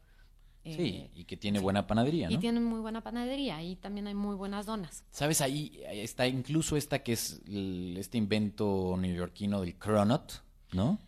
Sí, 0.65 0.71
eh, 0.73 1.11
y 1.15 1.25
que 1.25 1.37
tiene 1.37 1.59
buena 1.61 1.87
panadería, 1.87 2.29
y 2.31 2.35
¿no? 2.35 2.41
tienen 2.41 2.65
muy 2.65 2.79
buena 2.81 3.01
panadería 3.01 3.61
y 3.63 3.75
también 3.77 4.07
hay 4.07 4.15
muy 4.15 4.35
buenas 4.37 4.65
donas. 4.67 5.05
¿Sabes? 5.11 5.41
Ahí 5.41 5.81
está 5.89 6.27
incluso 6.29 6.77
esta 6.77 7.03
que 7.03 7.13
es 7.15 7.41
el- 7.49 7.97
este 7.99 8.17
invento 8.19 8.97
neoyorquino 8.99 9.61
del 9.61 9.77
cronut, 9.77 10.33
¿no? 10.73 10.99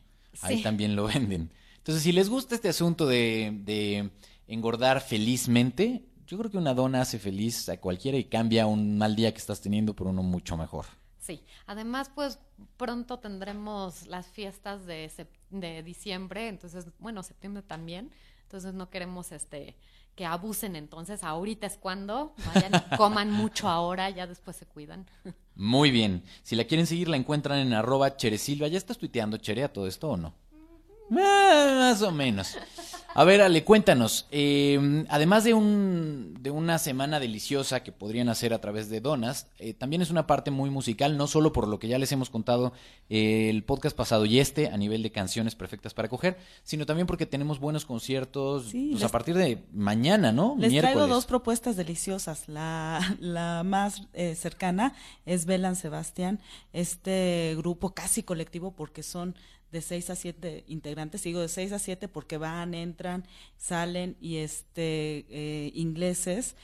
Ahí 0.42 0.60
también 0.62 0.96
lo 0.96 1.06
venden. 1.38 1.52
Entonces, 1.78 2.02
si 2.02 2.10
les 2.12 2.28
gusta 2.28 2.54
este 2.56 2.68
asunto 2.68 3.06
de, 3.06 3.52
de 3.64 4.10
engordar 4.48 5.00
felizmente, 5.00 6.04
yo 6.26 6.38
creo 6.38 6.50
que 6.50 6.58
una 6.58 6.74
dona 6.74 7.02
hace 7.02 7.18
feliz 7.18 7.68
a 7.68 7.78
cualquiera 7.78 8.18
y 8.18 8.24
cambia 8.24 8.66
un 8.66 8.98
mal 8.98 9.14
día 9.16 9.32
que 9.32 9.38
estás 9.38 9.60
teniendo 9.60 9.94
por 9.94 10.06
uno 10.06 10.22
mucho 10.22 10.56
mejor. 10.56 10.86
Sí, 11.18 11.42
además 11.66 12.10
pues 12.14 12.38
pronto 12.76 13.18
tendremos 13.18 14.06
las 14.06 14.26
fiestas 14.26 14.84
de, 14.86 15.10
de 15.50 15.82
diciembre, 15.82 16.48
entonces, 16.48 16.86
bueno, 16.98 17.22
septiembre 17.22 17.62
también, 17.62 18.10
entonces 18.42 18.74
no 18.74 18.90
queremos 18.90 19.32
este 19.32 19.76
que 20.14 20.26
abusen, 20.26 20.76
entonces 20.76 21.24
ahorita 21.24 21.66
es 21.66 21.76
cuando, 21.76 22.34
vayan 22.54 22.72
y 22.74 22.96
coman 22.96 23.32
mucho 23.32 23.68
ahora, 23.68 24.10
ya 24.10 24.26
después 24.26 24.56
se 24.56 24.66
cuidan. 24.66 25.06
Muy 25.56 25.90
bien. 25.90 26.22
Si 26.42 26.56
la 26.56 26.64
quieren 26.64 26.86
seguir, 26.86 27.08
la 27.08 27.16
encuentran 27.16 27.58
en 27.58 27.72
arroba 27.72 28.16
cheresilva. 28.16 28.68
¿Ya 28.68 28.78
estás 28.78 28.98
tuiteando, 28.98 29.38
Chere, 29.38 29.64
a 29.64 29.72
todo 29.72 29.86
esto 29.86 30.10
o 30.10 30.16
no? 30.16 30.34
Ah, 31.10 31.76
más 31.92 32.02
o 32.02 32.10
menos. 32.10 32.56
A 33.16 33.22
ver, 33.22 33.42
Ale, 33.42 33.62
cuéntanos. 33.62 34.26
eh, 34.32 35.04
además 35.08 35.44
de, 35.44 35.54
un, 35.54 36.34
de 36.40 36.50
una 36.50 36.80
semana 36.80 37.20
deliciosa 37.20 37.84
que 37.84 37.92
podrían 37.92 38.28
hacer 38.28 38.52
a 38.52 38.60
través 38.60 38.88
de 38.88 39.00
Donas, 39.00 39.46
eh, 39.60 39.72
también 39.72 40.02
es 40.02 40.10
una 40.10 40.26
parte 40.26 40.50
muy 40.50 40.68
musical, 40.70 41.16
no 41.16 41.28
solo 41.28 41.52
por 41.52 41.68
lo 41.68 41.78
que 41.78 41.86
ya 41.86 41.98
les 41.98 42.10
hemos 42.10 42.28
contado 42.28 42.72
eh, 43.10 43.50
el 43.50 43.62
podcast 43.62 43.96
pasado 43.96 44.24
y 44.26 44.40
este, 44.40 44.66
a 44.68 44.76
nivel 44.76 45.04
de 45.04 45.12
canciones 45.12 45.54
perfectas 45.54 45.94
para 45.94 46.08
coger, 46.08 46.38
sino 46.64 46.86
también 46.86 47.06
porque 47.06 47.24
tenemos 47.26 47.60
buenos 47.60 47.84
conciertos 47.86 48.70
Sí, 48.70 48.88
pues, 48.90 49.02
les- 49.02 49.08
a 49.08 49.12
partir 49.12 49.36
de 49.36 49.62
mañana, 49.72 50.32
¿no? 50.32 50.56
Les 50.58 50.76
traigo 50.76 51.06
dos 51.06 51.26
propuestas 51.26 51.76
deliciosas. 51.76 52.48
La, 52.48 53.16
la 53.20 53.62
más 53.64 54.02
eh, 54.14 54.34
cercana 54.34 54.92
es 55.24 55.46
Belan 55.46 55.76
Sebastián, 55.76 56.40
este 56.72 57.54
grupo 57.56 57.94
casi 57.94 58.24
colectivo 58.24 58.72
porque 58.72 59.04
son 59.04 59.36
de 59.74 59.82
seis 59.82 60.08
a 60.10 60.16
siete 60.16 60.64
integrantes, 60.68 61.22
digo 61.24 61.40
de 61.40 61.48
seis 61.48 61.72
a 61.72 61.78
siete 61.78 62.08
porque 62.08 62.38
van, 62.38 62.72
entran, 62.74 63.24
salen 63.58 64.16
y 64.20 64.36
este 64.38 65.26
eh, 65.28 65.72
ingleses 65.74 66.56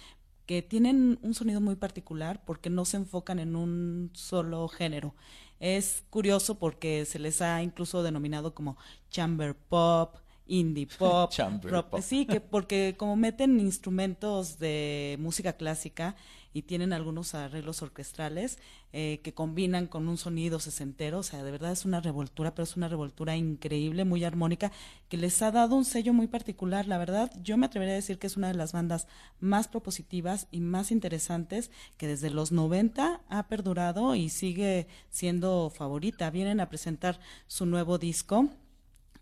que 0.47 0.63
tienen 0.63 1.19
un 1.23 1.35
sonido 1.35 1.61
muy 1.61 1.77
particular 1.77 2.43
porque 2.45 2.71
no 2.71 2.85
se 2.85 2.97
enfocan 2.99 3.39
en 3.39 3.55
un 3.57 4.11
solo 4.15 4.67
género. 4.69 5.15
Es 5.61 6.05
curioso 6.11 6.59
porque 6.59 7.05
se 7.05 7.19
les 7.19 7.43
ha 7.43 7.63
incluso 7.63 8.03
denominado 8.03 8.55
como 8.55 8.77
chamber 9.11 9.55
pop, 9.55 10.17
indie 10.47 10.87
pop, 10.99 11.31
Chamber 11.31 11.71
rock- 11.71 11.91
pop. 11.91 12.01
sí, 12.03 12.27
que 12.27 12.41
porque 12.41 12.95
como 12.99 13.15
meten 13.17 13.61
instrumentos 13.61 14.59
de 14.59 15.17
música 15.21 15.53
clásica 15.53 16.17
y 16.53 16.63
tienen 16.63 16.93
algunos 16.93 17.35
arreglos 17.35 17.83
orquestrales 17.83 18.59
eh, 18.93 19.21
que 19.23 19.33
combinan 19.33 19.87
con 19.87 20.09
un 20.09 20.19
sonido 20.19 20.59
sesentero, 20.59 21.21
o 21.21 21.23
sea, 21.23 21.45
de 21.45 21.51
verdad 21.51 21.73
es 21.73 21.85
una 21.85 22.01
revoltura, 22.01 22.55
pero 22.55 22.65
es 22.65 22.77
una 22.77 22.89
revoltura 22.89 23.37
increíble, 23.37 24.05
muy 24.05 24.25
armónica, 24.25 24.73
que 25.09 25.17
les 25.17 25.41
ha 25.43 25.51
dado 25.53 25.77
un 25.77 25.85
sello 25.85 26.13
muy 26.13 26.27
particular. 26.27 26.89
La 26.89 26.99
verdad, 26.99 27.31
yo 27.43 27.57
me 27.57 27.67
atrevería 27.67 27.95
a 27.95 27.97
decir 27.97 28.19
que 28.19 28.27
es 28.27 28.37
una 28.37 28.49
de 28.49 28.55
las 28.55 28.73
bandas 28.73 29.07
más 29.39 29.69
propositivas 29.69 30.49
y 30.51 30.61
más 30.61 30.91
interesantes 30.91 31.71
que 31.97 32.09
desde 32.09 32.31
los 32.31 32.53
90 32.53 33.21
ha 33.29 33.49
perdurado 33.49 34.15
y 34.15 34.29
sigue 34.29 34.89
siendo 35.11 35.71
favorita. 35.71 36.31
Vienen 36.31 36.61
a 36.61 36.69
presentar 36.69 37.21
su 37.47 37.67
nuevo 37.67 37.99
disco 37.99 38.51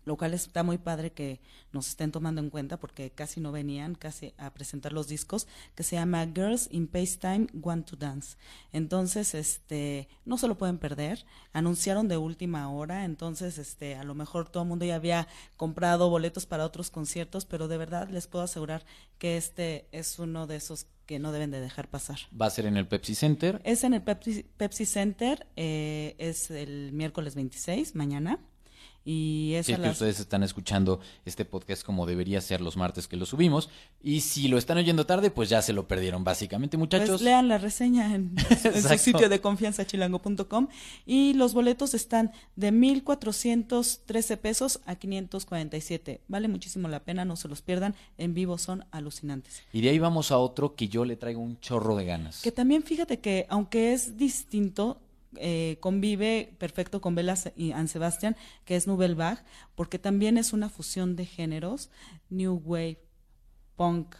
lo 0.09 0.17
cual 0.17 0.33
está 0.33 0.63
muy 0.63 0.79
padre 0.79 1.11
que 1.11 1.39
nos 1.71 1.89
estén 1.89 2.11
tomando 2.11 2.41
en 2.41 2.49
cuenta 2.49 2.79
porque 2.79 3.11
casi 3.11 3.39
no 3.39 3.51
venían 3.51 3.93
casi 3.93 4.33
a 4.39 4.51
presentar 4.51 4.91
los 4.91 5.07
discos 5.07 5.45
que 5.75 5.83
se 5.83 5.97
llama 5.97 6.25
Girls 6.25 6.67
in 6.71 6.87
Pastime 6.87 7.45
Want 7.53 7.87
to 7.87 7.95
Dance. 7.95 8.35
Entonces, 8.73 9.35
este, 9.35 10.07
no 10.25 10.39
se 10.39 10.47
lo 10.47 10.57
pueden 10.57 10.79
perder. 10.79 11.27
Anunciaron 11.53 12.07
de 12.07 12.17
última 12.17 12.71
hora, 12.71 13.05
entonces, 13.05 13.59
este, 13.59 13.97
a 13.97 14.03
lo 14.03 14.15
mejor 14.15 14.49
todo 14.49 14.63
el 14.63 14.69
mundo 14.69 14.83
ya 14.83 14.95
había 14.95 15.27
comprado 15.57 16.09
boletos 16.09 16.47
para 16.47 16.65
otros 16.65 16.89
conciertos, 16.89 17.45
pero 17.45 17.67
de 17.67 17.77
verdad 17.77 18.09
les 18.09 18.25
puedo 18.25 18.43
asegurar 18.43 18.87
que 19.19 19.37
este 19.37 19.87
es 19.91 20.17
uno 20.17 20.47
de 20.47 20.55
esos 20.55 20.87
que 21.05 21.19
no 21.19 21.31
deben 21.31 21.51
de 21.51 21.59
dejar 21.59 21.87
pasar. 21.87 22.17
Va 22.39 22.47
a 22.47 22.49
ser 22.49 22.65
en 22.65 22.77
el 22.77 22.87
Pepsi 22.87 23.13
Center. 23.13 23.61
Es 23.63 23.83
en 23.83 23.93
el 23.93 24.01
Pepsi, 24.01 24.43
Pepsi 24.57 24.87
Center, 24.87 25.45
eh, 25.55 26.15
es 26.17 26.49
el 26.49 26.93
miércoles 26.93 27.35
26, 27.35 27.93
mañana. 27.93 28.39
Y 29.05 29.53
es 29.55 29.65
Si 29.65 29.71
es 29.73 29.79
que 29.79 29.89
ustedes 29.89 30.19
están 30.19 30.43
escuchando 30.43 30.99
este 31.25 31.45
podcast 31.45 31.83
como 31.83 32.05
debería 32.05 32.41
ser 32.41 32.61
los 32.61 32.77
martes 32.77 33.07
que 33.07 33.17
lo 33.17 33.25
subimos. 33.25 33.69
Y 34.03 34.21
si 34.21 34.47
lo 34.47 34.57
están 34.57 34.77
oyendo 34.77 35.05
tarde, 35.05 35.31
pues 35.31 35.49
ya 35.49 35.61
se 35.61 35.73
lo 35.73 35.87
perdieron, 35.87 36.23
básicamente, 36.23 36.77
muchachos. 36.77 37.09
Pues 37.09 37.21
lean 37.21 37.47
la 37.47 37.57
reseña 37.57 38.13
en, 38.13 38.35
en 38.63 38.83
su 38.83 38.97
sitio 38.97 39.29
de 39.29 39.41
confianza 39.41 39.85
chilango.com 39.85 40.67
y 41.05 41.33
los 41.33 41.53
boletos 41.53 41.93
están 41.93 42.31
de 42.55 42.71
1.413 42.71 44.37
pesos 44.37 44.81
a 44.85 44.95
547. 44.95 46.21
Vale 46.27 46.47
muchísimo 46.47 46.87
la 46.87 46.99
pena, 47.03 47.25
no 47.25 47.35
se 47.35 47.47
los 47.47 47.61
pierdan. 47.61 47.95
En 48.17 48.33
vivo 48.33 48.57
son 48.57 48.85
alucinantes. 48.91 49.63
Y 49.73 49.81
de 49.81 49.89
ahí 49.89 49.99
vamos 49.99 50.31
a 50.31 50.37
otro 50.37 50.75
que 50.75 50.87
yo 50.87 51.05
le 51.05 51.15
traigo 51.15 51.41
un 51.41 51.59
chorro 51.59 51.95
de 51.95 52.05
ganas. 52.05 52.41
Que 52.41 52.51
también 52.51 52.83
fíjate 52.83 53.19
que 53.19 53.45
aunque 53.49 53.93
es 53.93 54.17
distinto, 54.17 55.01
eh, 55.35 55.77
convive 55.79 56.55
perfecto 56.57 57.01
con 57.01 57.15
Bella 57.15 57.35
y 57.55 57.71
Anne 57.71 57.87
Sebastian, 57.87 58.35
que 58.65 58.75
es 58.75 58.87
Nouvelle 58.87 59.15
Vague, 59.15 59.41
porque 59.75 59.99
también 59.99 60.37
es 60.37 60.53
una 60.53 60.69
fusión 60.69 61.15
de 61.15 61.25
géneros, 61.25 61.89
New 62.29 62.61
Wave, 62.65 62.99
Punk, 63.75 64.15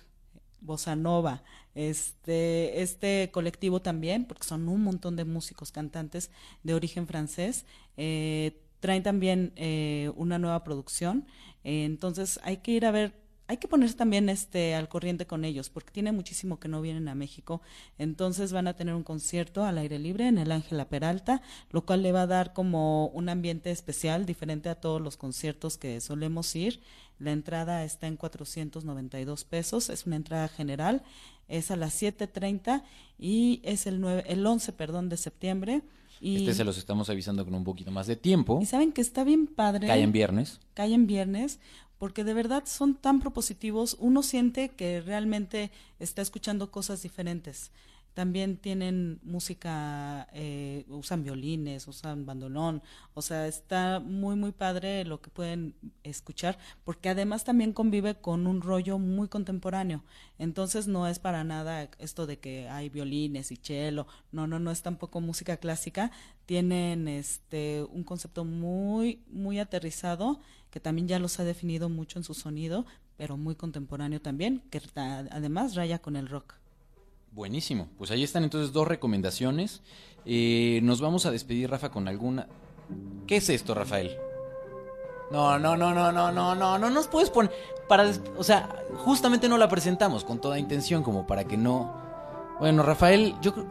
Bossa 0.61 0.95
Nova, 0.95 1.43
este, 1.75 2.81
este 2.81 3.29
colectivo 3.31 3.81
también, 3.81 4.25
porque 4.25 4.43
son 4.43 4.67
un 4.67 4.83
montón 4.83 5.15
de 5.15 5.25
músicos, 5.25 5.71
cantantes 5.71 6.31
de 6.63 6.73
origen 6.73 7.07
francés, 7.07 7.65
eh, 7.97 8.61
traen 8.79 9.03
también 9.03 9.53
eh, 9.55 10.11
una 10.15 10.39
nueva 10.39 10.63
producción, 10.63 11.25
eh, 11.63 11.85
entonces 11.85 12.39
hay 12.43 12.57
que 12.57 12.71
ir 12.71 12.85
a 12.85 12.91
ver 12.91 13.13
hay 13.49 13.57
que 13.57 13.67
ponerse 13.67 13.95
también 13.95 14.29
este 14.29 14.75
al 14.75 14.87
corriente 14.89 15.25
con 15.25 15.43
ellos 15.43 15.71
porque 15.71 15.89
tiene 15.89 16.11
muchísimo 16.11 16.59
que 16.59 16.67
no 16.67 16.83
vienen 16.83 17.07
a 17.07 17.15
México. 17.15 17.63
Entonces 17.97 18.53
van 18.53 18.67
a 18.67 18.75
tener 18.75 18.93
un 18.93 19.01
concierto 19.01 19.65
al 19.65 19.79
aire 19.79 19.97
libre 19.97 20.27
en 20.27 20.37
el 20.37 20.51
Ángela 20.51 20.87
Peralta 20.87 21.41
lo 21.71 21.83
cual 21.83 22.03
le 22.03 22.11
va 22.11 22.21
a 22.21 22.27
dar 22.27 22.53
como 22.53 23.07
un 23.07 23.27
ambiente 23.27 23.71
especial 23.71 24.27
diferente 24.27 24.69
a 24.69 24.75
todos 24.75 25.01
los 25.01 25.17
conciertos 25.17 25.79
que 25.79 25.99
solemos 25.99 26.55
ir. 26.55 26.79
La 27.17 27.31
entrada 27.31 27.83
está 27.83 28.05
en 28.05 28.17
492 28.17 29.45
pesos 29.45 29.89
es 29.89 30.05
una 30.05 30.17
entrada 30.17 30.47
general 30.47 31.01
es 31.47 31.71
a 31.71 31.75
las 31.75 31.99
7.30 31.99 32.83
y 33.17 33.61
es 33.63 33.87
el 33.87 33.99
9 33.99 34.25
el 34.27 34.45
11 34.45 34.73
perdón 34.73 35.09
de 35.09 35.17
septiembre. 35.17 35.81
Y 36.21 36.37
Este 36.37 36.53
se 36.53 36.63
los 36.65 36.77
estamos 36.77 37.09
avisando 37.09 37.45
con 37.45 37.55
un 37.55 37.63
poquito 37.63 37.91
más 37.91 38.05
de 38.05 38.15
tiempo. 38.15 38.59
y 38.61 38.65
saben 38.65 38.91
que 38.91 39.01
está 39.01 39.23
bien 39.23 39.47
padre. 39.47 39.87
Cae 39.87 40.03
en 40.03 40.11
viernes. 40.11 40.59
cae 40.73 40.93
en 40.93 41.07
viernes, 41.07 41.59
porque 41.99 42.23
de 42.23 42.33
verdad 42.33 42.63
son 42.65 42.95
tan 42.95 43.19
propositivos, 43.19 43.95
uno 43.99 44.23
siente 44.23 44.69
que 44.69 45.01
realmente 45.01 45.69
está 45.99 46.23
escuchando 46.23 46.71
cosas 46.71 47.03
diferentes. 47.03 47.71
También 48.13 48.57
tienen 48.57 49.19
música, 49.21 50.27
eh, 50.33 50.83
usan 50.89 51.23
violines, 51.23 51.87
usan 51.87 52.25
bandolón, 52.25 52.81
o 53.13 53.21
sea, 53.21 53.47
está 53.47 53.99
muy, 53.99 54.35
muy 54.35 54.51
padre 54.51 55.05
lo 55.05 55.21
que 55.21 55.29
pueden 55.29 55.75
escuchar, 56.03 56.57
porque 56.83 57.09
además 57.09 57.43
también 57.43 57.71
convive 57.71 58.15
con 58.15 58.47
un 58.47 58.61
rollo 58.61 58.97
muy 58.97 59.27
contemporáneo. 59.27 60.03
Entonces 60.37 60.87
no 60.87 61.07
es 61.07 61.19
para 61.19 61.43
nada 61.43 61.89
esto 61.99 62.25
de 62.25 62.39
que 62.39 62.67
hay 62.67 62.89
violines 62.89 63.51
y 63.51 63.57
cello, 63.57 64.07
no, 64.31 64.47
no, 64.47 64.59
no 64.59 64.71
es 64.71 64.81
tampoco 64.81 65.21
música 65.21 65.57
clásica, 65.57 66.11
tienen 66.45 67.07
este 67.07 67.83
un 67.83 68.03
concepto 68.03 68.43
muy, 68.43 69.23
muy 69.29 69.59
aterrizado, 69.59 70.41
que 70.71 70.79
también 70.79 71.07
ya 71.07 71.19
los 71.19 71.39
ha 71.39 71.43
definido 71.43 71.89
mucho 71.89 72.19
en 72.19 72.23
su 72.23 72.33
sonido, 72.33 72.85
pero 73.17 73.37
muy 73.37 73.55
contemporáneo 73.55 74.21
también, 74.21 74.61
que 74.69 74.81
además 74.95 75.75
raya 75.75 75.99
con 75.99 76.15
el 76.15 76.27
rock. 76.29 76.53
Buenísimo. 77.31 77.87
Pues 77.97 78.11
ahí 78.11 78.23
están 78.23 78.43
entonces 78.43 78.71
dos 78.73 78.87
recomendaciones. 78.87 79.81
Eh, 80.25 80.79
nos 80.83 80.99
vamos 81.01 81.25
a 81.25 81.31
despedir, 81.31 81.69
Rafa, 81.69 81.89
con 81.91 82.07
alguna. 82.07 82.47
¿Qué 83.27 83.37
es 83.37 83.49
esto, 83.49 83.73
Rafael? 83.75 84.17
No, 85.31 85.59
no, 85.59 85.77
no, 85.77 85.93
no, 85.93 86.11
no, 86.11 86.31
no, 86.31 86.55
no, 86.55 86.77
no 86.79 86.89
nos 86.89 87.07
puedes 87.07 87.29
poner. 87.29 87.51
Para, 87.87 88.11
o 88.37 88.43
sea, 88.43 88.83
justamente 88.97 89.47
no 89.47 89.57
la 89.59 89.69
presentamos 89.69 90.23
con 90.23 90.41
toda 90.41 90.57
intención, 90.57 91.03
como 91.03 91.27
para 91.27 91.43
que 91.43 91.55
no. 91.57 91.93
Bueno, 92.59 92.81
Rafael, 92.83 93.35
yo, 93.41 93.53
cre- 93.55 93.67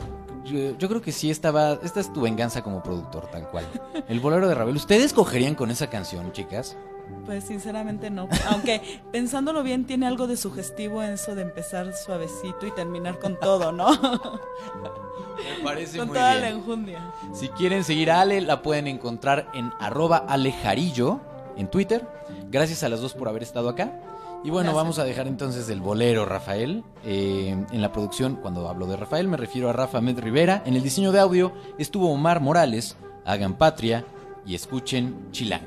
yo, 0.48 0.76
yo 0.78 0.88
creo 0.88 1.00
que 1.02 1.12
sí 1.12 1.30
estaba. 1.30 1.78
Esta 1.82 2.00
es 2.00 2.12
tu 2.12 2.20
venganza 2.20 2.62
como 2.62 2.82
productor, 2.82 3.26
tal 3.30 3.48
cual. 3.48 3.66
El 4.08 4.20
bolero 4.20 4.48
de 4.48 4.54
Rafael. 4.54 4.76
¿Ustedes 4.76 5.12
cogerían 5.12 5.54
con 5.54 5.70
esa 5.70 5.88
canción, 5.88 6.32
chicas? 6.32 6.76
Pues 7.24 7.44
sinceramente 7.44 8.10
no. 8.10 8.28
Aunque 8.50 9.00
pensándolo 9.12 9.62
bien, 9.62 9.86
tiene 9.86 10.06
algo 10.06 10.26
de 10.26 10.36
sugestivo 10.36 11.02
en 11.02 11.14
eso 11.14 11.34
de 11.34 11.42
empezar 11.42 11.94
suavecito 11.94 12.66
y 12.66 12.70
terminar 12.72 13.18
con 13.18 13.38
todo, 13.38 13.72
¿no? 13.72 13.88
Me 13.92 15.64
parece 15.64 15.98
con 15.98 16.08
muy 16.08 16.16
toda 16.16 16.32
bien. 16.32 16.42
la 16.42 16.48
enjundia. 16.50 17.12
Si 17.32 17.48
quieren 17.48 17.84
seguir 17.84 18.10
a 18.10 18.20
Ale, 18.20 18.40
la 18.40 18.60
pueden 18.62 18.86
encontrar 18.88 19.48
en 19.54 19.72
arroba 19.78 20.18
alejarillo 20.18 21.20
en 21.56 21.70
Twitter. 21.70 22.06
Gracias 22.50 22.82
a 22.82 22.88
las 22.88 23.00
dos 23.00 23.14
por 23.14 23.28
haber 23.28 23.42
estado 23.42 23.68
acá. 23.68 23.92
Y 24.44 24.50
bueno, 24.50 24.70
Gracias. 24.70 24.74
vamos 24.74 24.98
a 25.00 25.04
dejar 25.04 25.26
entonces 25.26 25.68
el 25.68 25.80
bolero, 25.80 26.24
Rafael. 26.24 26.84
Eh, 27.04 27.56
en 27.70 27.82
la 27.82 27.92
producción, 27.92 28.36
cuando 28.36 28.68
hablo 28.68 28.86
de 28.86 28.96
Rafael, 28.96 29.26
me 29.28 29.36
refiero 29.36 29.68
a 29.68 29.72
Rafa 29.72 30.00
Med 30.00 30.18
Rivera. 30.20 30.62
En 30.64 30.74
el 30.76 30.82
diseño 30.82 31.10
de 31.12 31.20
audio 31.20 31.52
estuvo 31.76 32.10
Omar 32.12 32.40
Morales. 32.40 32.96
Hagan 33.24 33.54
patria 33.54 34.04
y 34.46 34.54
escuchen 34.54 35.28
Chilango. 35.32 35.66